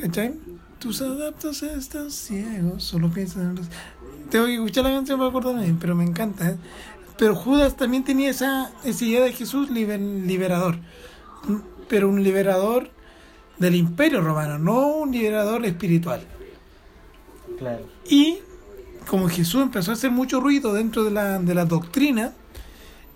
[0.00, 0.34] ¿Cachai?
[0.78, 2.84] Tus adeptos están ciegos.
[2.84, 3.66] Solo piensan en los.
[4.30, 6.50] Tengo que escuchar la canción para acordarme bien, pero me encanta.
[6.50, 6.56] ¿eh?
[7.16, 10.78] Pero Judas también tenía esa, esa idea de Jesús liber- liberador.
[11.88, 12.90] Pero un liberador
[13.58, 16.20] del imperio romano, no un liberador espiritual.
[17.58, 17.88] Claro.
[18.08, 18.38] Y
[19.08, 22.32] como Jesús empezó a hacer mucho ruido dentro de la, de la doctrina,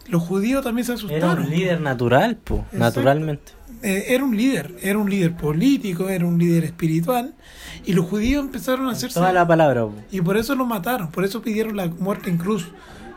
[0.09, 1.45] los judíos también se Era asustaron.
[1.45, 2.79] un líder natural, po, Exacto.
[2.79, 3.53] naturalmente.
[3.83, 7.35] Eh, era un líder, era un líder político, era un líder espiritual,
[7.85, 9.15] y los judíos empezaron a hacerse...
[9.19, 9.95] Toda la palabra, po.
[10.11, 12.69] Y por eso lo mataron, por eso pidieron la muerte en cruz,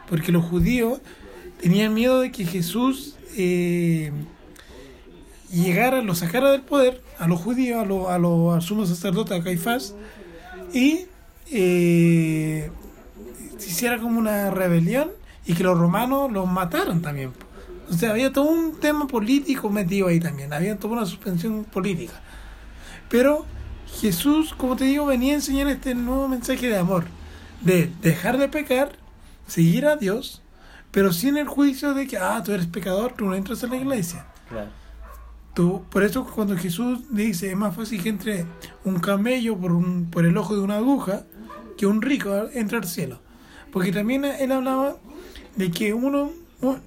[0.10, 1.00] porque los judíos
[1.62, 4.12] tenían miedo de que Jesús eh,
[5.52, 9.36] llegara, lo sacara del poder a los judíos, a los a los- al sumo sacerdote,
[9.36, 9.96] a Caifás,
[10.74, 11.06] y
[11.52, 12.72] eh,
[13.58, 15.12] hiciera como una rebelión
[15.46, 17.32] y que los romanos los mataran también.
[17.90, 22.14] O sea, había todo un tema político metido ahí también, había toda una suspensión política.
[23.10, 23.46] Pero
[24.00, 27.06] Jesús, como te digo, venía a enseñar este nuevo mensaje de amor,
[27.62, 28.94] de dejar de pecar,
[29.48, 30.42] seguir a Dios,
[30.92, 33.78] pero sin el juicio de que, ah, tú eres pecador, tú no entras en la
[33.78, 34.26] iglesia.
[34.50, 34.70] Claro.
[35.54, 38.46] Tú, por eso cuando Jesús dice, es más fácil que entre
[38.84, 41.24] un camello por, un, por el ojo de una aguja
[41.78, 43.20] que un rico entre al cielo.
[43.72, 44.98] Porque también él hablaba
[45.56, 46.32] de que uno,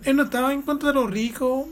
[0.05, 1.67] él no estaba en contra de los ricos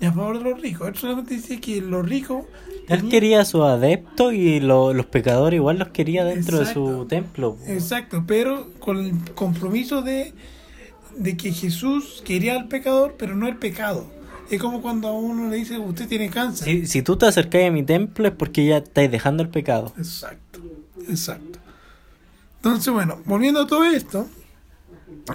[0.00, 0.88] ni a favor de los ricos.
[0.88, 2.44] Él solamente dice que los ricos...
[2.88, 7.06] Él quería a sus adeptos y lo- los pecadores igual los quería dentro de su
[7.08, 7.56] templo.
[7.66, 10.32] Exacto, pero con el compromiso de,
[11.16, 14.06] de que Jesús quería al pecador, pero no el pecado.
[14.50, 16.66] Es como cuando a uno le dice, usted tiene cáncer.
[16.66, 19.92] Si, si tú te acercas a mi templo es porque ya estáis dejando el pecado.
[19.96, 20.60] Exacto,
[21.08, 21.60] exacto.
[22.62, 24.28] Entonces, bueno, volviendo a todo esto,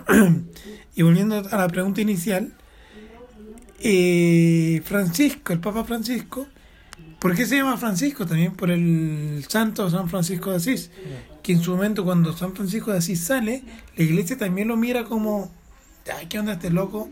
[0.95, 2.53] y volviendo a la pregunta inicial,
[3.79, 6.45] eh, Francisco, el Papa Francisco,
[7.19, 8.27] ¿por qué se llama Francisco?
[8.27, 10.91] También por el santo San Francisco de Asís,
[11.41, 13.63] que en su momento cuando San Francisco de Asís sale,
[13.97, 15.51] la iglesia también lo mira como,
[16.15, 17.09] ay, ¿qué onda este loco?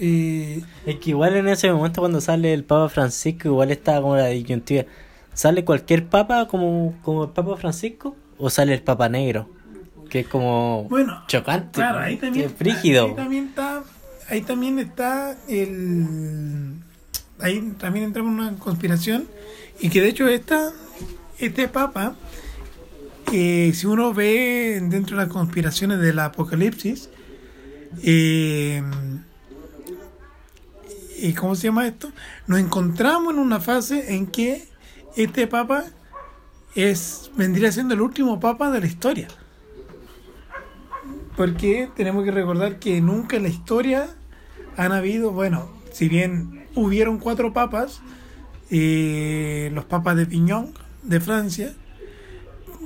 [0.00, 4.16] Eh, Es que igual en ese momento cuando sale el Papa Francisco igual estaba como
[4.16, 4.84] la disyuntiva.
[5.34, 9.48] ¿Sale cualquier papa como, como el Papa Francisco o sale el Papa Negro?
[10.08, 13.06] que es como Bueno, chocante, Claro, ahí que también, es frígido.
[13.08, 13.82] ahí también está,
[14.28, 16.74] ahí también está el,
[17.40, 19.28] ahí también entramos en una conspiración
[19.80, 20.72] y que de hecho esta,
[21.38, 22.16] este papa,
[23.32, 27.10] eh, si uno ve dentro de las conspiraciones del apocalipsis,
[28.02, 28.82] eh,
[31.18, 32.10] ¿y cómo se llama esto?
[32.46, 34.66] Nos encontramos en una fase en que
[35.16, 35.84] este papa
[36.74, 39.28] es vendría siendo el último papa de la historia.
[41.36, 44.08] Porque tenemos que recordar que nunca en la historia
[44.76, 48.00] han habido, bueno, si bien hubieron cuatro papas,
[48.70, 51.74] eh, los papas de Piñón, de Francia,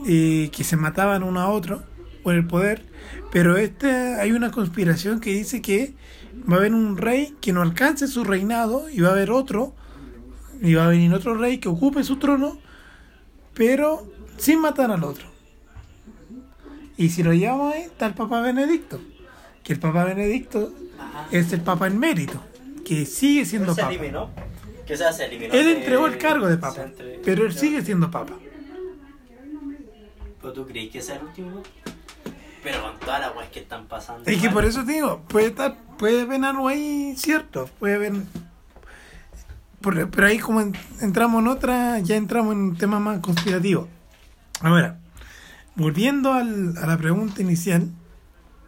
[0.06, 1.82] eh, que se mataban uno a otro
[2.22, 2.84] por el poder,
[3.30, 5.94] pero este hay una conspiración que dice que
[6.50, 9.74] va a haber un rey que no alcance su reinado y va a haber otro,
[10.60, 12.58] y va a venir otro rey que ocupe su trono,
[13.54, 14.06] pero
[14.38, 15.26] sin matar al otro.
[16.96, 19.00] Y si lo llevamos ahí, está el Papa Benedicto.
[19.64, 20.72] Que el Papa Benedicto
[21.30, 22.40] es el Papa en mérito.
[22.84, 23.92] Que sigue siendo se Papa.
[23.94, 24.30] eliminó.
[24.86, 25.54] Que se se eliminó.
[25.54, 26.82] Él entregó el cargo de Papa.
[26.82, 28.34] entre- Pero él sigue siendo Papa.
[30.40, 31.62] ¿Pero tú crees que es el último?
[32.62, 34.28] Pero con todas las weas que están pasando.
[34.28, 37.68] Es que por eso te digo, puede estar, puede haber algo ahí cierto.
[37.78, 38.12] Puede haber.
[39.82, 43.88] Pero ahí como en- entramos en otra, ya entramos en un tema más conspirativo.
[44.60, 44.98] Ahora,
[45.74, 47.90] volviendo al- a la pregunta inicial,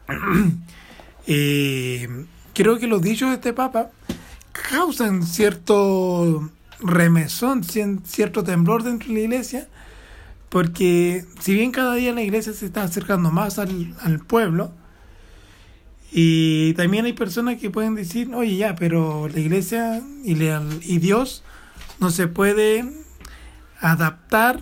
[1.27, 3.91] eh, creo que los dichos de este Papa
[4.71, 6.51] causan cierto
[6.81, 9.69] remesón, cierto temblor dentro de la iglesia,
[10.49, 14.73] porque si bien cada día la iglesia se está acercando más al pueblo,
[16.17, 20.99] y también hay personas que pueden decir, oye ya, pero la iglesia y, la- y
[20.99, 21.43] Dios
[21.99, 22.85] no se puede
[23.81, 24.61] adaptar.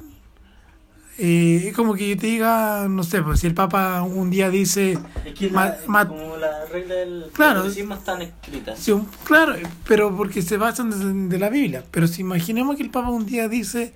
[1.19, 4.49] Eh, es como que yo te diga, no sé, pues si el Papa un día
[4.49, 7.67] dice, Es que ma- la, ma- como la regla del Claro.
[7.67, 8.89] están escritas.
[8.89, 9.55] Un- claro,
[9.87, 11.85] pero porque se basan de, de la Biblia.
[11.91, 13.93] Pero si imaginemos que el Papa un día dice,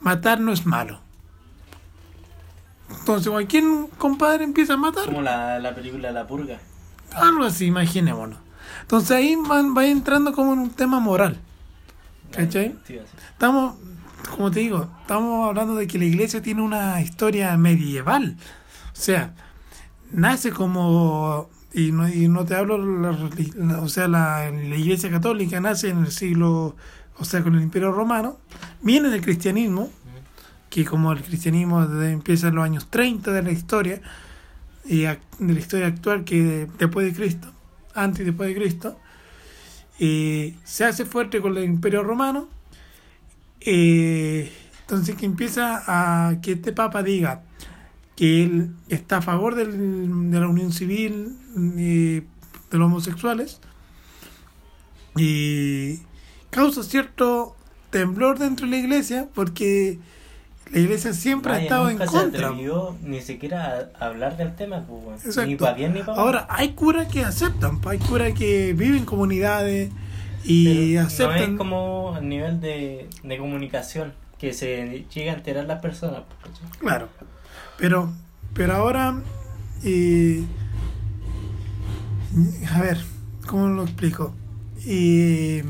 [0.00, 1.00] matar no es malo.
[2.98, 3.64] Entonces cualquier
[3.98, 5.04] compadre empieza a matar.
[5.04, 6.58] Como la, la película La Purga.
[7.14, 8.38] Algo así, imaginémonos.
[8.82, 11.38] Entonces ahí van, va entrando como en un tema moral.
[12.32, 12.74] ¿Cachai?
[12.86, 12.98] Sí.
[13.32, 13.76] Estamos,
[14.30, 18.36] como te digo, estamos hablando de que la iglesia tiene una historia medieval.
[18.92, 19.34] O sea,
[20.10, 23.16] nace como, y no, y no te hablo, la,
[23.56, 26.76] la- o sea, la, la iglesia católica nace en el siglo,
[27.18, 28.38] o sea, con el imperio romano,
[28.82, 29.90] viene del cristianismo,
[30.70, 34.00] que como el cristianismo empieza en los años 30 de la historia,
[34.84, 37.52] de la historia actual que de- después de Cristo,
[37.94, 38.98] antes y después de Cristo,
[39.98, 42.48] se hace fuerte con el imperio romano,
[43.60, 47.42] eh, entonces que empieza a que este papa diga
[48.16, 51.36] que él está a favor del- de la unión civil
[51.78, 52.22] eh,
[52.70, 53.60] de los homosexuales
[55.16, 56.00] y
[56.50, 57.56] causa cierto
[57.90, 59.98] temblor dentro de la iglesia porque
[60.72, 62.48] la iglesia siempre ha estado en se contra.
[62.48, 65.36] atrevió ni siquiera a hablar del tema, pues.
[65.46, 66.20] Ni para bien ni para.
[66.20, 69.90] Ahora, hay curas que aceptan, pues, hay curas que viven en comunidades
[70.44, 71.36] y Pero aceptan.
[71.38, 76.22] No es como a nivel de, de comunicación que se llegue a enterar las personas.
[76.42, 76.52] pues.
[76.78, 77.08] Claro.
[77.78, 78.12] Pero,
[78.52, 79.22] pero ahora,
[79.84, 80.44] eh,
[82.72, 82.98] a ver,
[83.46, 84.34] ¿cómo lo explico?
[84.86, 85.64] Eh,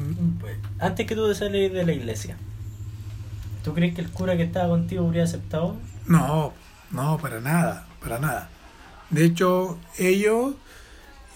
[0.78, 2.36] Antes que tú de salir de la iglesia,
[3.64, 5.76] ¿tú crees que el cura que estaba contigo hubiera aceptado?
[6.06, 6.52] no,
[6.92, 8.48] no, para nada, para nada.
[9.10, 10.54] De hecho, ellos,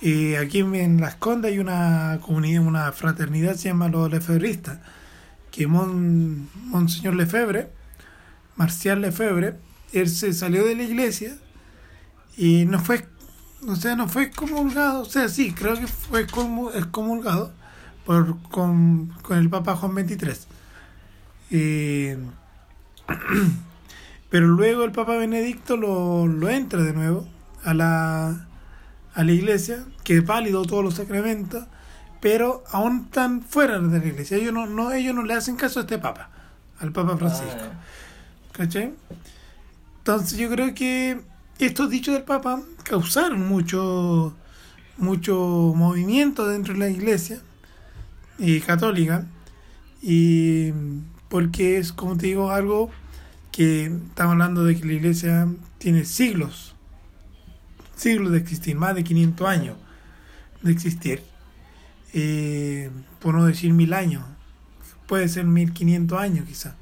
[0.03, 4.79] eh, aquí en Las Condes hay una comunidad, una fraternidad, se llama los lefebristas,
[5.51, 7.71] que Mon, Monseñor Lefebvre,
[8.57, 9.57] Marcial Lefebvre,
[9.93, 11.37] él se salió de la iglesia
[12.37, 13.07] y no fue,
[13.67, 17.53] o sea, no fue excomulgado, o sea, sí, creo que fue excomu- excomulgado
[18.05, 20.37] por, con, con el Papa Juan XXIII.
[21.51, 22.19] Eh,
[24.31, 27.27] pero luego el Papa Benedicto lo, lo entra de nuevo
[27.65, 28.47] a la,
[29.15, 31.65] a la iglesia, que es válido todos los sacramentos,
[32.21, 34.37] pero aún están fuera de la iglesia.
[34.37, 36.31] Ellos no, no, ellos no le hacen caso a este Papa,
[36.81, 37.63] al Papa Francisco.
[37.63, 37.81] Ah,
[38.53, 38.95] ¿Cachai?
[39.99, 41.21] Entonces yo creo que
[41.59, 44.35] estos dichos del Papa causaron mucho,
[44.97, 47.41] mucho movimiento dentro de la iglesia
[48.39, 49.27] eh, católica
[50.01, 50.73] y
[51.29, 52.91] porque es, como te digo, algo
[53.53, 55.49] que estamos hablando de que la iglesia
[55.79, 56.75] tiene siglos,
[57.97, 59.77] siglos de existir, más de 500 años
[60.63, 61.23] de existir,
[62.15, 64.25] eh, por no decir mil años,
[65.07, 66.75] puede ser 1500 años quizás.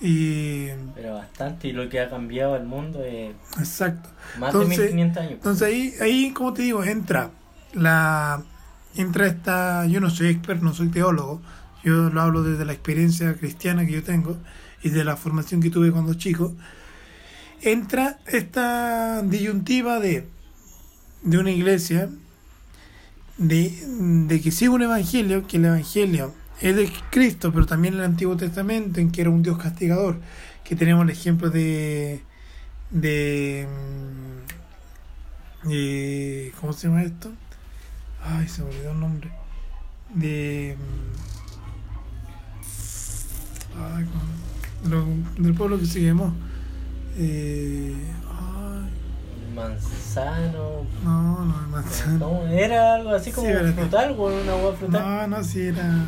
[0.00, 4.08] Y, Pero bastante, y lo que ha cambiado el mundo es exacto.
[4.38, 5.32] más de Entonces- 1500 años.
[5.34, 7.30] Entonces ahí, ahí como te digo, entra
[7.74, 8.42] la
[8.96, 11.40] entra esta, yo no soy experto, no soy teólogo,
[11.84, 14.38] yo lo hablo desde la experiencia cristiana que yo tengo
[14.82, 16.54] y de la formación que tuve cuando chico,
[17.62, 20.26] entra esta disyuntiva de,
[21.22, 22.08] de una iglesia,
[23.36, 23.72] de,
[24.26, 28.36] de que sigue un evangelio, que el evangelio es de Cristo, pero también el Antiguo
[28.36, 30.20] Testamento, en que era un Dios castigador,
[30.64, 32.22] que tenemos el ejemplo de,
[32.90, 33.66] de
[35.64, 37.32] mm, ¿cómo se llama esto?
[38.22, 39.30] Ay, se me olvidó el nombre.
[40.14, 41.29] De mm,
[43.96, 44.90] ay, ¿cómo?
[44.94, 46.32] Lo- del pueblo que se quemó.
[47.16, 47.94] Eh,
[49.54, 50.86] Manzano.
[51.04, 52.46] no, no, el manzano.
[52.46, 55.02] Era algo así como Sí, frutal, con una agua frutal.
[55.02, 56.04] No, no, si era.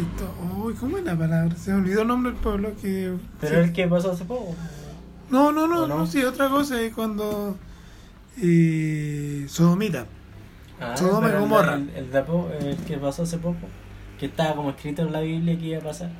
[0.00, 1.54] Esto, uy, ¿cómo es la palabra?
[1.56, 3.14] Se me olvidó el nombre del pueblo que.
[3.40, 3.68] Pero sí.
[3.68, 4.54] el que pasó hace poco.
[5.30, 6.06] No, no, no, ¿O no, no?
[6.06, 7.56] sí, otra cosa es cuando.
[8.40, 10.06] Eh, Sodomita.
[10.80, 11.74] Ah, Sodoma y el- Gomorra.
[11.74, 13.66] El, el el que pasó hace poco.
[14.18, 16.10] Que estaba como escrito en la Biblia que iba a pasar.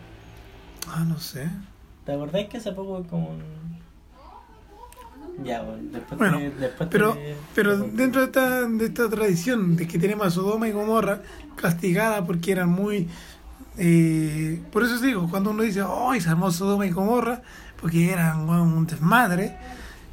[0.88, 1.48] Ah, no sé.
[2.04, 3.66] ¿Te acordáis que hace poco como un...
[5.44, 9.08] Ya, bueno, después Bueno, te- después Pero, te- pero te- dentro de esta, de esta
[9.10, 11.20] tradición de que tenemos a Sodoma y Gomorra
[11.56, 13.08] castigada porque eran muy...
[13.76, 17.42] eh, por eso os digo, cuando uno dice, ¡ay, se armó Sodoma y Gomorra!
[17.80, 19.56] Porque eran bueno, un desmadre,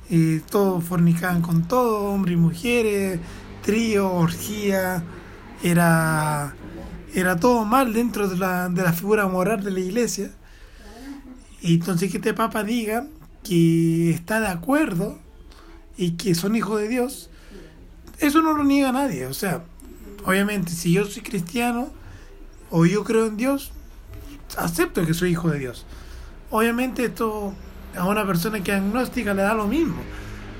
[0.10, 3.20] eh, todos fornicaban con todo, hombres y mujeres,
[3.62, 5.02] trío, orgía,
[5.64, 6.54] era,
[7.14, 10.32] era todo mal dentro de la, de la figura moral de la iglesia.
[11.61, 13.07] Y entonces que este papa diga
[13.43, 15.20] que está de acuerdo
[15.97, 17.30] y que son hijos de Dios,
[18.20, 19.28] eso no lo niega nadie.
[19.28, 19.64] O sea,
[20.26, 21.91] obviamente, si yo soy cristiano
[22.70, 23.72] o yo creo en Dios,
[24.57, 25.86] acepto que soy hijo de Dios.
[26.49, 27.53] Obviamente esto
[27.95, 29.97] a una persona que es agnóstica le da lo mismo.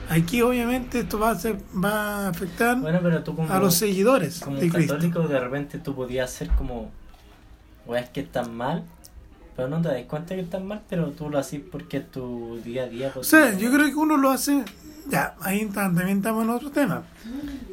[0.10, 3.74] Aquí obviamente esto va a, ser, va a afectar Bueno, pero tú como, a los
[3.76, 4.93] seguidores como de Cristo.
[4.95, 6.91] católico de repente tú podías hacer como...
[7.86, 8.84] Weas que están mal,
[9.58, 12.60] pero no te das cuenta que están mal, pero tú lo haces porque es tu
[12.64, 13.12] día a día.
[13.16, 14.64] O sea, yo creo que uno lo hace...
[15.10, 17.04] Ya, ahí ta- también estamos en otro tema.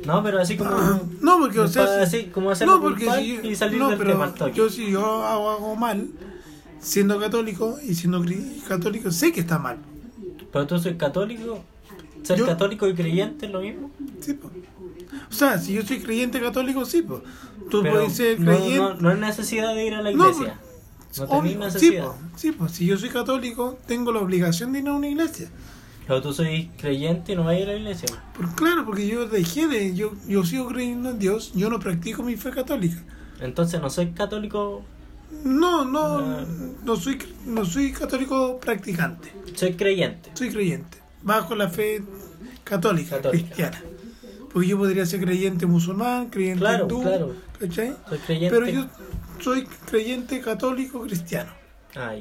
[0.05, 0.71] No, pero así como...
[0.73, 3.91] Ah, no, porque, o sea, así, como hacerlo no, porque si yo- y salir no,
[3.91, 4.53] del pero tema al toque.
[4.53, 6.09] yo si yo hago mal,
[6.81, 8.21] siendo católico y siendo
[8.67, 9.77] católico, sé que está mal.
[10.53, 11.63] Pero tú soy católico,
[12.23, 13.91] ser Yo- católico y creyente es lo mismo.
[14.21, 14.51] Sí, po.
[15.29, 17.23] O sea, si yo soy creyente católico, sí, pues.
[17.71, 18.79] Tú Pero puedes ser no, creyente.
[18.79, 20.59] no, no hay necesidad de ir a la No, iglesia.
[21.19, 22.13] No, obvio, tenés sí, necesidad.
[22.37, 22.73] sí, pues.
[22.73, 25.49] Si yo soy católico, tengo la obligación de ir a una iglesia.
[26.07, 28.09] Pero tú soy creyente y no vas a ir a la iglesia.
[28.37, 29.95] Por, claro, porque yo dejé de.
[29.95, 33.03] Yo, yo sigo creyendo en Dios, yo no practico mi fe católica.
[33.41, 34.83] Entonces no soy católico,
[35.45, 36.45] No, no, Ah.
[36.85, 37.17] no soy,
[37.47, 39.33] no soy católico practicante.
[39.55, 40.31] soy creyente.
[40.35, 42.03] Soy creyente, bajo la fe
[42.65, 43.31] católica, Católica.
[43.49, 43.83] cristiana.
[44.53, 47.37] Porque yo podría ser creyente musulmán, creyente Claro, hindú, claro.
[47.59, 47.97] ¿cachai?
[48.09, 48.57] Soy creyente.
[48.57, 48.87] Pero yo
[49.41, 51.53] soy creyente católico cristiano,
[51.95, 52.15] Ah.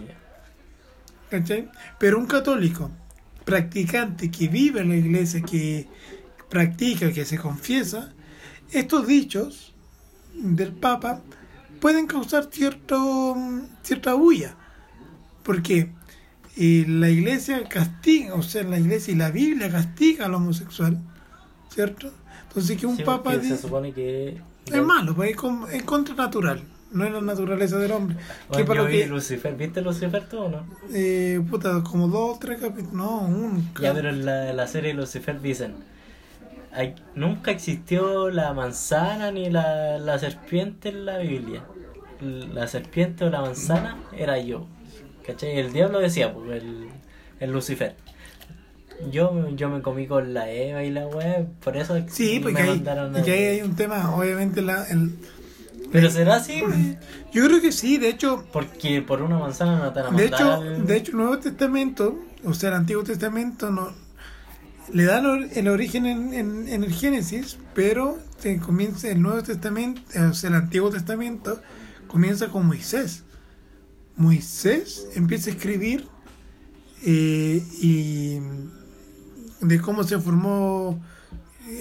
[1.30, 1.70] ¿cachai?
[2.00, 2.92] Pero un católico
[3.46, 5.88] practicante que vive en la iglesia, que
[6.50, 8.14] practica, que se confiesa,
[8.72, 9.74] estos dichos
[10.36, 11.22] del Papa
[11.82, 13.36] pueden causar cierto,
[13.84, 14.56] cierta bulla.
[15.44, 15.92] Porque
[16.60, 20.98] eh, la iglesia castiga, o sea, la iglesia y la Biblia castiga al homosexual,
[21.70, 22.12] ¿cierto?
[22.48, 24.42] Entonces que un Sí, papa porque se dice, supone que...
[24.72, 25.38] es malo, pues es,
[25.74, 28.18] es contranatural, no es la naturaleza del hombre.
[28.52, 29.56] Que para lo que, Lucifer.
[29.56, 30.66] ¿Viste Lucifer tú o no?
[30.94, 33.62] eh, puta, como dos, tres capítulos, no, uno.
[33.78, 35.76] Ya, pero en la, la serie Lucifer dicen...
[36.72, 41.64] hay- nunca existió la manzana ni la, la serpiente en la Biblia.
[42.22, 44.68] La serpiente o la manzana era yo.
[45.32, 45.60] ¿Cachai?
[45.60, 46.88] El diablo decía, pues, el,
[47.40, 47.96] el Lucifer.
[49.12, 52.62] Yo, yo me comí con la Eva y la web, por eso Sí, me porque
[52.64, 55.12] ahí, mandaron a- y que ahí hay un tema, obviamente, la, el,
[55.92, 56.62] Pero será así,
[57.32, 60.26] yo creo que sí, de hecho, porque por una manzana no te van a de
[60.26, 63.94] hecho, de hecho, el Nuevo Testamento, o sea, el Antiguo Testamento, no
[64.92, 69.22] le da el or- el origen en, en- en el Génesis, pero se comienza el
[69.22, 71.62] Nuevo Testamento, o sea, el Antiguo Testamento
[72.08, 73.24] comienza con Moisés.
[74.20, 76.06] Moisés empieza a escribir
[77.04, 78.40] eh, y
[79.62, 81.02] de cómo se formó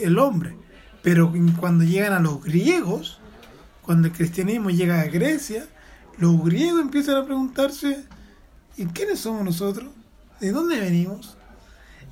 [0.03, 0.57] el hombre.
[1.03, 3.19] Pero cuando llegan a los griegos,
[3.83, 5.67] cuando el cristianismo llega a Grecia,
[6.17, 8.05] los griegos empiezan a preguntarse,
[8.77, 9.91] ¿y quiénes somos nosotros?
[10.41, 11.37] ¿De dónde venimos?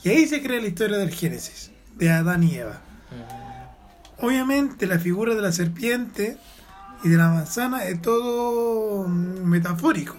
[0.02, 2.82] Y ahí se crea la historia del Génesis, de Adán y Eva.
[4.18, 6.36] Obviamente la figura de la serpiente
[7.07, 10.16] y de la manzana es todo metafórico.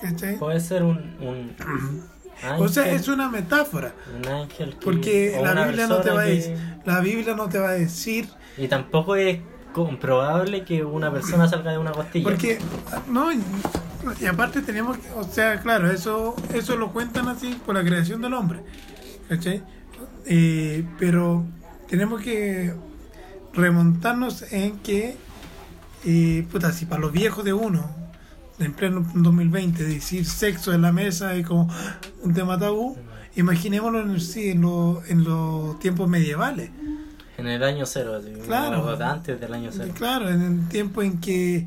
[0.00, 0.38] ¿cachai?
[0.38, 1.54] Puede ser un, un
[2.58, 3.94] O sea, ángel, es una metáfora.
[4.16, 7.58] un ángel que- Porque la Biblia no te va a decir, la Biblia no te
[7.58, 8.28] va a decir,
[8.58, 9.38] Y tampoco es
[9.72, 12.24] comprobable que una persona salga de una costilla.
[12.24, 12.58] porque
[13.08, 17.82] no, y, aparte tenemos, que- o sea, claro, eso eso lo cuentan así por la
[17.84, 18.60] creación del hombre,
[19.28, 19.62] ¿cachai?
[20.26, 21.44] Eh, pero
[21.88, 22.74] tenemos que
[23.54, 25.16] remontarnos en que,
[26.04, 27.88] eh, puta, si para los viejos de uno,
[28.58, 31.68] en pleno 2020, decir sexo en la mesa es como
[32.22, 32.96] un tema tabú,
[33.36, 36.70] imaginémoslo en, sí, en, lo- en los tiempos medievales.
[37.36, 38.88] En el año cero, así, Claro.
[39.04, 39.92] antes del año cero.
[39.96, 41.66] Claro, en el tiempo en que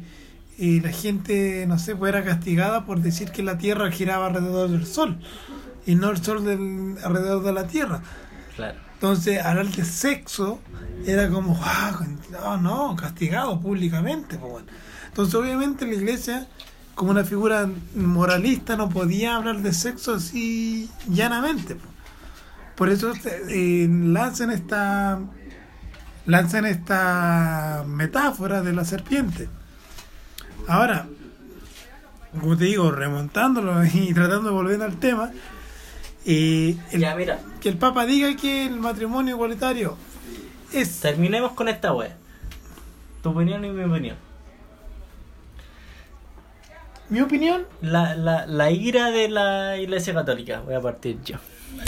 [0.60, 4.70] eh, la gente, no sé, pues era castigada por decir que la Tierra giraba alrededor
[4.70, 5.18] del Sol
[5.86, 8.02] y no el Sol del, alrededor de la Tierra.
[8.56, 8.80] Claro.
[8.98, 10.60] Entonces, hablar de sexo
[11.06, 14.38] era como, "Ah, no, castigado públicamente.
[14.40, 14.64] pues.
[15.08, 16.48] Entonces, obviamente, la iglesia,
[16.96, 21.76] como una figura moralista, no podía hablar de sexo así llanamente.
[21.76, 21.92] pues.
[22.76, 23.14] Por eso
[23.50, 25.20] eh, lanzan esta
[26.26, 29.48] lanzan esta metáfora de la serpiente.
[30.68, 31.08] Ahora,
[32.40, 35.32] como te digo, remontándolo y tratando de volver al tema,
[36.28, 39.98] el- Ya, mira, que el Papa diga que el matrimonio igualitario
[40.74, 42.16] es terminemos con esta wea.
[43.24, 44.18] Tu opinión y mi opinión.
[47.10, 47.66] mi opinión.
[47.82, 51.38] La, la, la ira de la iglesia católica, voy a partir yo.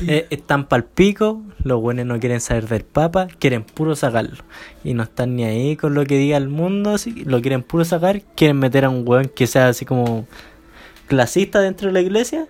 [0.08, 4.38] Eh, están pal pico, los buenos no quieren saber del Papa, quieren puro sacarlo.
[4.84, 7.84] Y no están ni ahí con lo que diga el mundo, así, lo quieren puro
[7.86, 10.28] sacar, quieren meter a un weón que sea así como
[11.08, 12.46] clasista dentro de la iglesia,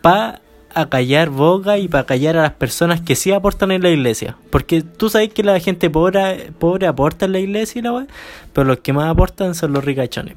[0.00, 0.40] para
[0.74, 4.36] acallar boca y para callar a las personas que sí aportan en la iglesia.
[4.50, 8.06] Porque tú sabes que la gente pobre, pobre aporta en la iglesia y la weá,
[8.52, 10.36] pero los que más aportan son los ricachones.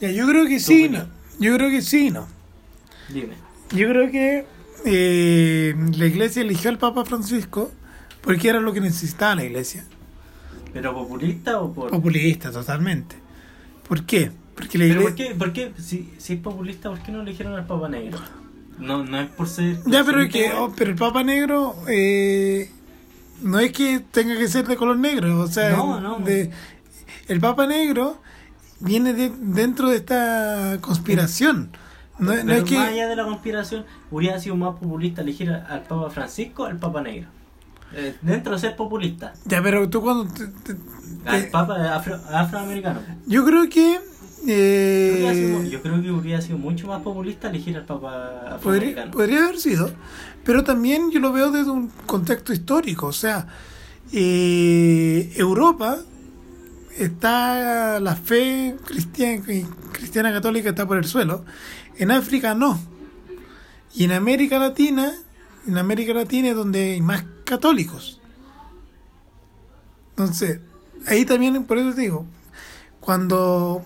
[0.00, 1.04] Ya, yo creo que sí, no.
[1.38, 2.26] Yo creo que sí, no.
[3.08, 3.34] Dime.
[3.72, 4.44] Yo creo que
[4.84, 7.70] eh, la iglesia eligió al Papa Francisco
[8.20, 9.84] porque era lo que necesitaba la iglesia.
[10.72, 11.90] ¿Pero populista o por.?
[11.90, 13.16] Populista, totalmente.
[13.88, 14.30] ¿Por qué?
[14.54, 15.34] Porque la ¿Pero por qué?
[15.34, 15.72] ¿Por qué?
[15.78, 18.18] Si, si es populista, ¿por qué no eligieron al Papa Negro?
[18.80, 19.78] No, no es por ser.
[19.86, 22.70] Ya, pero es que, oh, pero el Papa Negro eh,
[23.42, 26.18] no es que tenga que ser de color negro, o sea, No, no.
[26.20, 26.50] de-
[27.28, 28.20] el Papa Negro
[28.80, 31.70] viene de, dentro de esta conspiración.
[32.18, 35.50] No, no Pero es que más allá de la conspiración, hubiera sido más populista elegir
[35.50, 37.28] al Papa Francisco o al Papa Negro.
[37.92, 39.32] Eh, dentro de ser populista.
[39.46, 40.76] ya, pero tú cuando te- te-
[41.26, 43.00] Al te- Papa afro- afroamericano.
[43.26, 43.98] yo creo que
[44.44, 44.48] Sido-
[45.62, 49.58] eh, yo creo que hubiera sido mucho más populista elegir al Papa podría, podría haber
[49.58, 49.90] sido,
[50.44, 53.46] pero también yo lo veo desde un contexto histórico, o sea,
[54.12, 55.98] eh, Europa
[56.98, 59.44] está la fe cristiana,
[59.92, 61.44] cristiana católica está por el suelo,
[61.98, 62.80] en África no,
[63.94, 65.12] y en América Latina,
[65.66, 68.20] en América Latina es donde hay más católicos.
[70.10, 70.60] Entonces,
[71.06, 72.26] ahí también, por eso te digo,
[73.00, 73.82] cuando,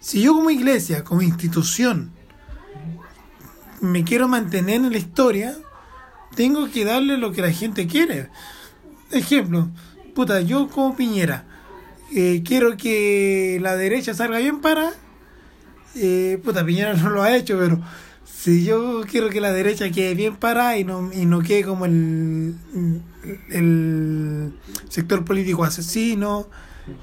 [0.00, 2.10] si yo como iglesia, como institución,
[3.80, 5.56] me quiero mantener en la historia,
[6.34, 8.28] tengo que darle lo que la gente quiere.
[9.10, 9.68] Ejemplo,
[10.14, 11.44] puta, yo como Piñera,
[12.14, 14.90] eh, quiero que la derecha salga bien para,
[15.94, 17.80] eh, puta, Piñera no lo ha hecho, pero
[18.24, 21.84] si yo quiero que la derecha quede bien para y no, y no quede como
[21.84, 22.54] el,
[23.50, 24.54] el
[24.88, 26.48] sector político asesino,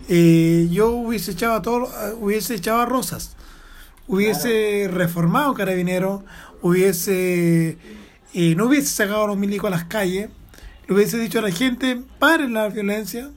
[0.09, 3.35] eh, yo hubiese echado a todo, hubiese echado a Rosas,
[4.07, 6.23] hubiese reformado Carabinero,
[6.61, 7.77] hubiese
[8.33, 10.29] eh, no hubiese sacado a los milicos a las calles,
[10.87, 13.29] le hubiese dicho a la gente, paren la violencia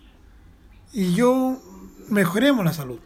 [0.93, 1.61] y yo
[2.09, 2.99] mejoremos la salud.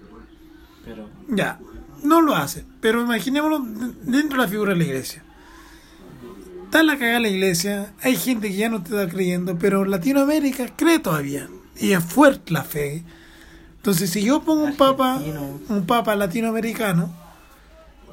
[0.84, 1.58] Pero, Ya,
[2.02, 5.22] no lo hace, pero imaginémoslo de- dentro de la figura de la iglesia.
[6.64, 10.74] Está la cagada la iglesia, hay gente que ya no te está creyendo, pero Latinoamérica
[10.76, 13.04] cree todavía y es fuerte la fe.
[13.84, 15.20] Entonces, si yo pongo un papa,
[15.68, 17.12] un papa latinoamericano,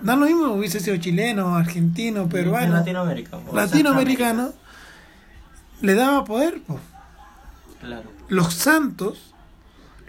[0.02, 3.38] da lo mismo, hubiese sido chileno, argentino, en peruano, Latinoamérica.
[3.38, 4.52] o latinoamericano,
[5.80, 6.62] le daba poder.
[6.64, 6.78] po.
[7.80, 8.12] Claro.
[8.28, 9.34] Los santos,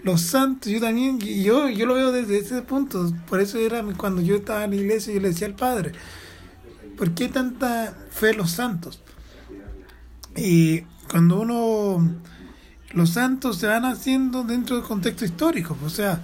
[0.03, 3.13] los santos, yo también, yo, yo lo veo desde ese punto.
[3.29, 5.93] Por eso era cuando yo estaba en la iglesia, yo le decía al padre,
[6.97, 9.01] ¿por qué tanta fe los santos?
[10.35, 12.05] Y cuando uno,
[12.93, 16.19] los santos se van haciendo dentro del contexto histórico, o sea,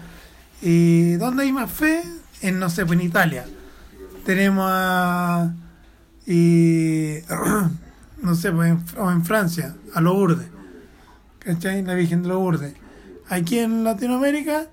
[0.62, 2.04] eh, ¿dónde hay más fe?
[2.42, 3.46] En, no sé, pues en Italia.
[4.26, 5.54] Tenemos a,
[6.26, 7.16] y,
[8.22, 10.48] no sé, pues en, o en Francia, a Lourdes.
[11.40, 11.84] ¿cachai?
[11.84, 12.74] La Virgen de Lourdes.
[13.30, 14.68] Aquí en Latinoamérica,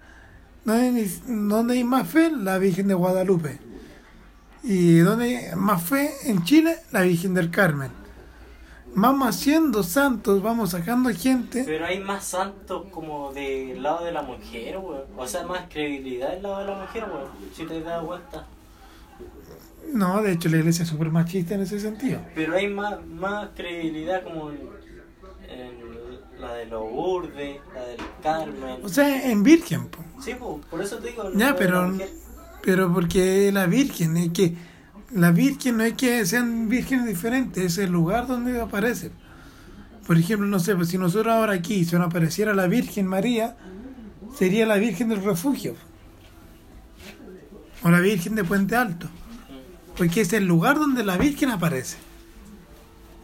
[0.64, 2.30] ¿dónde hay, dónde hay más fe?
[2.30, 3.58] La Virgen de Guadalupe.
[4.62, 6.10] ¿Y dónde más fe?
[6.24, 7.90] En Chile, la Virgen del Carmen.
[8.98, 11.64] Vamos haciendo santos, vamos sacando gente.
[11.66, 15.02] Pero hay más santos como del lado de la mujer, weón.
[15.18, 17.28] O sea, más credibilidad del lado de la mujer, weón.
[17.54, 18.46] Si te dado cuenta.
[19.92, 22.22] No, de hecho la iglesia es súper machista en ese sentido.
[22.34, 24.60] Pero hay más, más credibilidad como en,
[25.46, 28.78] en la de Lourdes, la del Carmen.
[28.82, 29.88] O sea, en Virgen.
[29.88, 30.02] po.
[30.22, 31.30] Sí, pues, por eso te digo.
[31.34, 31.92] Ya, pero,
[32.62, 34.54] pero porque la Virgen, es que
[35.12, 39.10] la Virgen no es que sean vírgenes diferentes, es el lugar donde aparece.
[40.06, 43.56] Por ejemplo, no sé, pues si nosotros ahora aquí, si nos apareciera la Virgen María,
[44.36, 45.74] sería la Virgen del Refugio.
[47.82, 49.08] O la Virgen de Puente Alto.
[49.96, 51.96] Porque es el lugar donde la Virgen aparece.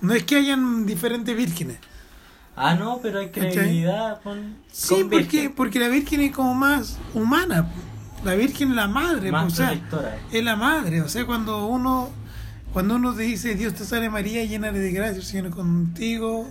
[0.01, 1.79] No es que hayan diferentes vírgenes.
[2.57, 4.57] Ah, no, pero hay credibilidad con.
[4.71, 7.71] Sí, con porque, porque la Virgen es como más humana.
[8.25, 9.81] La Virgen es la madre, pues, o sea,
[10.31, 11.01] es la madre.
[11.01, 12.11] O sea, cuando uno
[12.73, 16.49] cuando uno te dice Dios te salve María, llena de gracia, el Señor es contigo.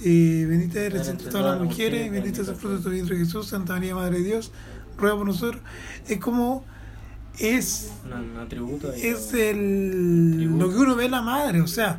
[0.00, 3.16] Y bendita eres entre todas las mujeres, y bendito es el fruto de tu vientre
[3.16, 4.52] Jesús, Santa María, Madre de Dios,
[4.96, 5.60] ruega por nosotros.
[6.06, 6.64] Es como
[7.38, 8.92] es Un, un atributo.
[8.92, 11.98] ahí, es el lo que uno ve en la madre, o sea,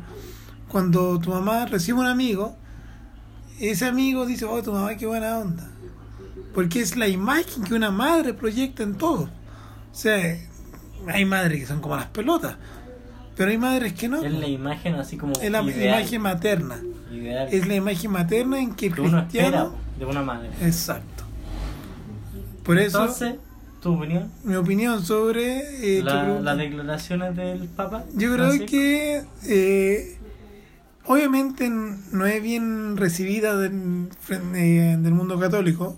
[0.68, 2.56] cuando tu mamá recibe un amigo,
[3.58, 5.69] ese amigo dice, oh, tu mamá qué buena onda,
[6.54, 9.24] porque es la imagen que una madre proyecta en todo.
[9.24, 10.36] O sea,
[11.08, 12.56] hay madres que son como las pelotas,
[13.36, 14.22] pero hay madres que no.
[14.22, 15.32] Es la imagen así como.
[15.40, 16.80] Es la ideal, imagen materna,
[17.12, 19.74] ideal es la imagen materna en que el que uno espera cristiano...
[19.98, 20.50] de una madre.
[20.62, 21.24] Exacto.
[22.64, 23.34] Por eso, Entonces,
[23.82, 24.30] tu opinión.
[24.44, 25.98] mi opinión sobre...
[25.98, 28.04] eh, La- las declaraciones del Papa.
[28.14, 28.66] Yo creo Francisco.
[28.70, 30.18] que eh,
[31.06, 34.08] obviamente no es bien recibida del,
[34.54, 35.96] eh, del mundo católico.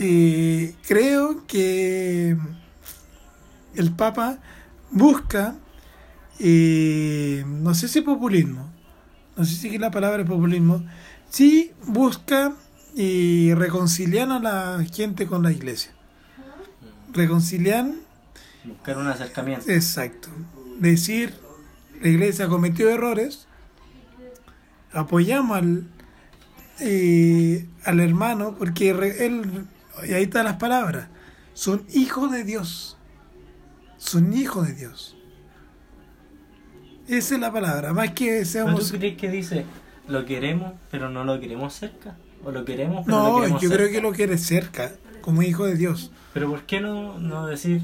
[0.00, 2.36] Eh, creo que
[3.74, 4.38] el Papa
[4.90, 5.56] busca,
[6.38, 8.70] eh, no sé si populismo,
[9.36, 10.84] no sé si la palabra es populismo,
[11.30, 12.52] sí busca
[12.94, 15.92] y reconciliar a la gente con la iglesia.
[17.12, 17.86] Reconciliar
[18.64, 19.70] Buscar un acercamiento.
[19.70, 20.28] Exacto.
[20.78, 21.34] Decir,
[22.02, 23.46] la iglesia cometió errores,
[24.92, 25.86] apoyamos al,
[26.80, 29.66] eh, al hermano, porque él,
[30.06, 31.08] y ahí están las palabras,
[31.54, 32.96] son hijos de Dios.
[33.96, 35.16] Son hijos de Dios.
[37.08, 38.90] Esa es la palabra, más que ¿Pero seamos...
[38.90, 39.64] tú crees que dice
[40.06, 42.16] lo queremos, pero no lo queremos cerca?
[42.44, 45.66] ¿O lo queremos, pero lo No, queremos yo creo que lo quiere cerca, como hijo
[45.66, 46.12] de Dios.
[46.32, 47.82] Pero ¿por qué no, no decir,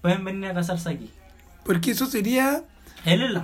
[0.00, 1.10] pueden venir a casarse aquí?
[1.64, 2.62] Porque eso sería
[3.04, 3.42] Él es la,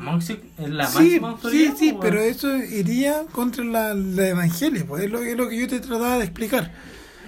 [0.59, 1.75] es la sí, máxima sí, autoridad.
[1.77, 2.31] sí, po, pero weón.
[2.31, 6.19] eso iría contra la, la evangelio, pues es lo, es lo que yo te trataba
[6.19, 6.73] de explicar.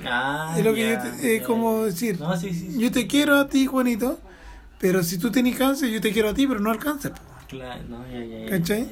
[0.06, 2.72] Ah, es lo que yo te- como decir, No, sí, sí.
[2.72, 2.78] sí.
[2.78, 4.18] yo te quiero a ti, Juanito,
[4.78, 7.12] pero si tú tenés cáncer, yo te quiero a ti, pero no al cáncer.
[7.48, 8.88] Claro, no, ya, ya, ¿Cachai?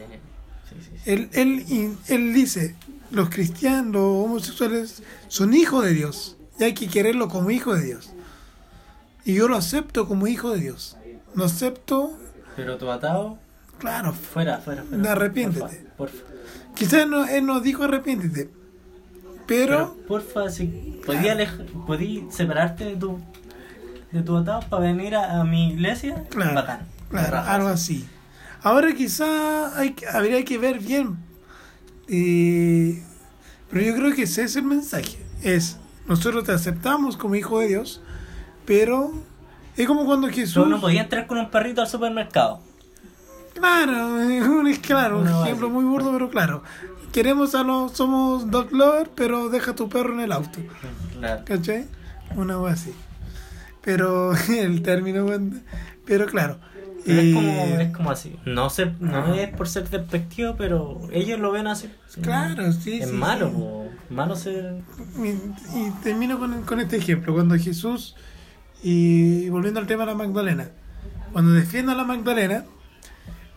[1.06, 2.74] Él, él, él dice,
[3.10, 7.84] los cristianos, los homosexuales son hijos de Dios, y hay que quererlo como hijo de
[7.84, 8.10] Dios.
[9.24, 10.96] Y yo lo acepto como hijo de Dios.
[11.34, 12.18] Lo acepto,
[12.56, 13.38] Pero tu atado,
[13.78, 14.12] claro.
[14.12, 15.12] fuera, fuera, fuera.
[15.12, 15.60] Arrepiéntete.
[15.96, 16.16] Porfa, porfa.
[16.74, 18.50] Quizás no, él nos dijo arrepiéntete,
[19.48, 19.96] pero...
[19.96, 23.18] Pero, porfa, si podía, alej- podí separarte de tu,
[24.12, 26.80] de tu atado para venir a, a mi iglesia, Claro, bacán.
[27.10, 28.06] claro, algo así.
[28.62, 31.16] Ahora quizá hay, habría que ver bien.
[32.08, 33.02] eh,
[33.70, 35.18] pero yo creo que ese es el mensaje.
[35.42, 35.76] Es,
[36.06, 38.00] nosotros te aceptamos como hijo de Dios,
[38.64, 39.12] pero
[39.76, 40.66] es como cuando Jesús...
[40.68, 42.60] No podía entrar con un perrito al supermercado.
[43.54, 44.20] Claro,
[44.68, 46.62] es claro, un ejemplo muy burdo, pero claro.
[47.12, 47.92] Queremos a los...
[47.92, 50.60] Somos dog lover, pero deja tu perro en el auto.
[51.18, 51.42] Claro.
[51.44, 51.86] ¿Cachai?
[52.36, 52.94] Una cosa así.
[53.82, 55.26] Pero el término...
[56.04, 56.58] Pero claro.
[57.04, 57.50] Pero es, como,
[57.80, 58.36] es como así.
[58.44, 61.90] No sé, no es por ser despectivo, pero ellos lo ven así.
[62.06, 62.20] Sí.
[62.20, 64.14] Claro, sí, Es sí, malo, sí.
[64.14, 64.82] malo ser.
[65.16, 67.32] Y, y termino con, con este ejemplo.
[67.32, 68.14] Cuando Jesús,
[68.82, 70.70] y volviendo al tema de la Magdalena,
[71.32, 72.64] cuando defiende a la Magdalena,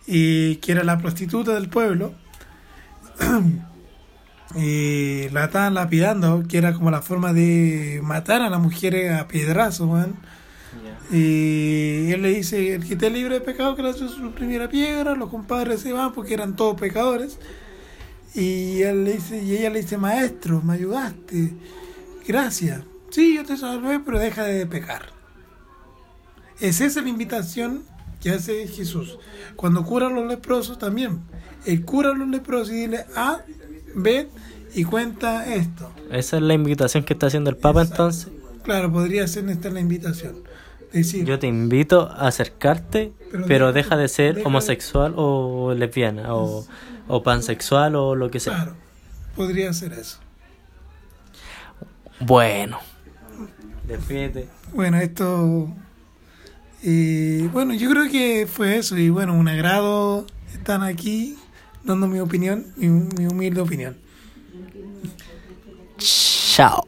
[0.07, 2.13] y que era la prostituta del pueblo,
[4.55, 9.27] y la estaban lapidando, que era como la forma de matar a las mujeres a
[9.27, 10.15] piedrazo, weón.
[11.11, 15.15] Y él le dice, el que esté libre de pecado, que hace su primera piedra,
[15.15, 17.37] los compadres se van porque eran todos pecadores.
[18.33, 21.53] Y él le dice, y ella le dice, maestro, me ayudaste,
[22.25, 22.83] gracias.
[23.09, 25.07] Sí, yo te salvé, pero deja de pecar.
[26.61, 27.83] Es esa la invitación
[28.21, 29.17] que hace Jesús.
[29.57, 31.21] Cuando cura a los leprosos también.
[31.65, 33.39] Él cura a los leprosos y dile, ah,
[33.95, 34.27] ve
[34.73, 35.91] y cuenta esto.
[36.11, 38.03] Esa es la invitación que está haciendo el Papa Exacto.
[38.03, 38.31] entonces.
[38.63, 40.35] Claro, podría ser esta la invitación.
[40.93, 45.73] decir, Yo te invito a acercarte, Pero pero, deja- deja de ser deja- homosexual o
[45.73, 46.65] lesbiana o,
[47.07, 48.53] o pansexual o lo que sea.
[48.55, 48.75] claro,
[49.35, 50.19] podría ser eso.
[52.19, 52.77] Bueno.
[53.87, 54.47] Despídete.
[54.73, 55.69] Bueno, esto.
[56.83, 58.97] Y bueno, yo creo que fue eso.
[58.97, 61.37] Y bueno, un agrado estar aquí
[61.83, 63.97] dando mi opinión, mi, mi humilde opinión.
[65.97, 66.85] Chao.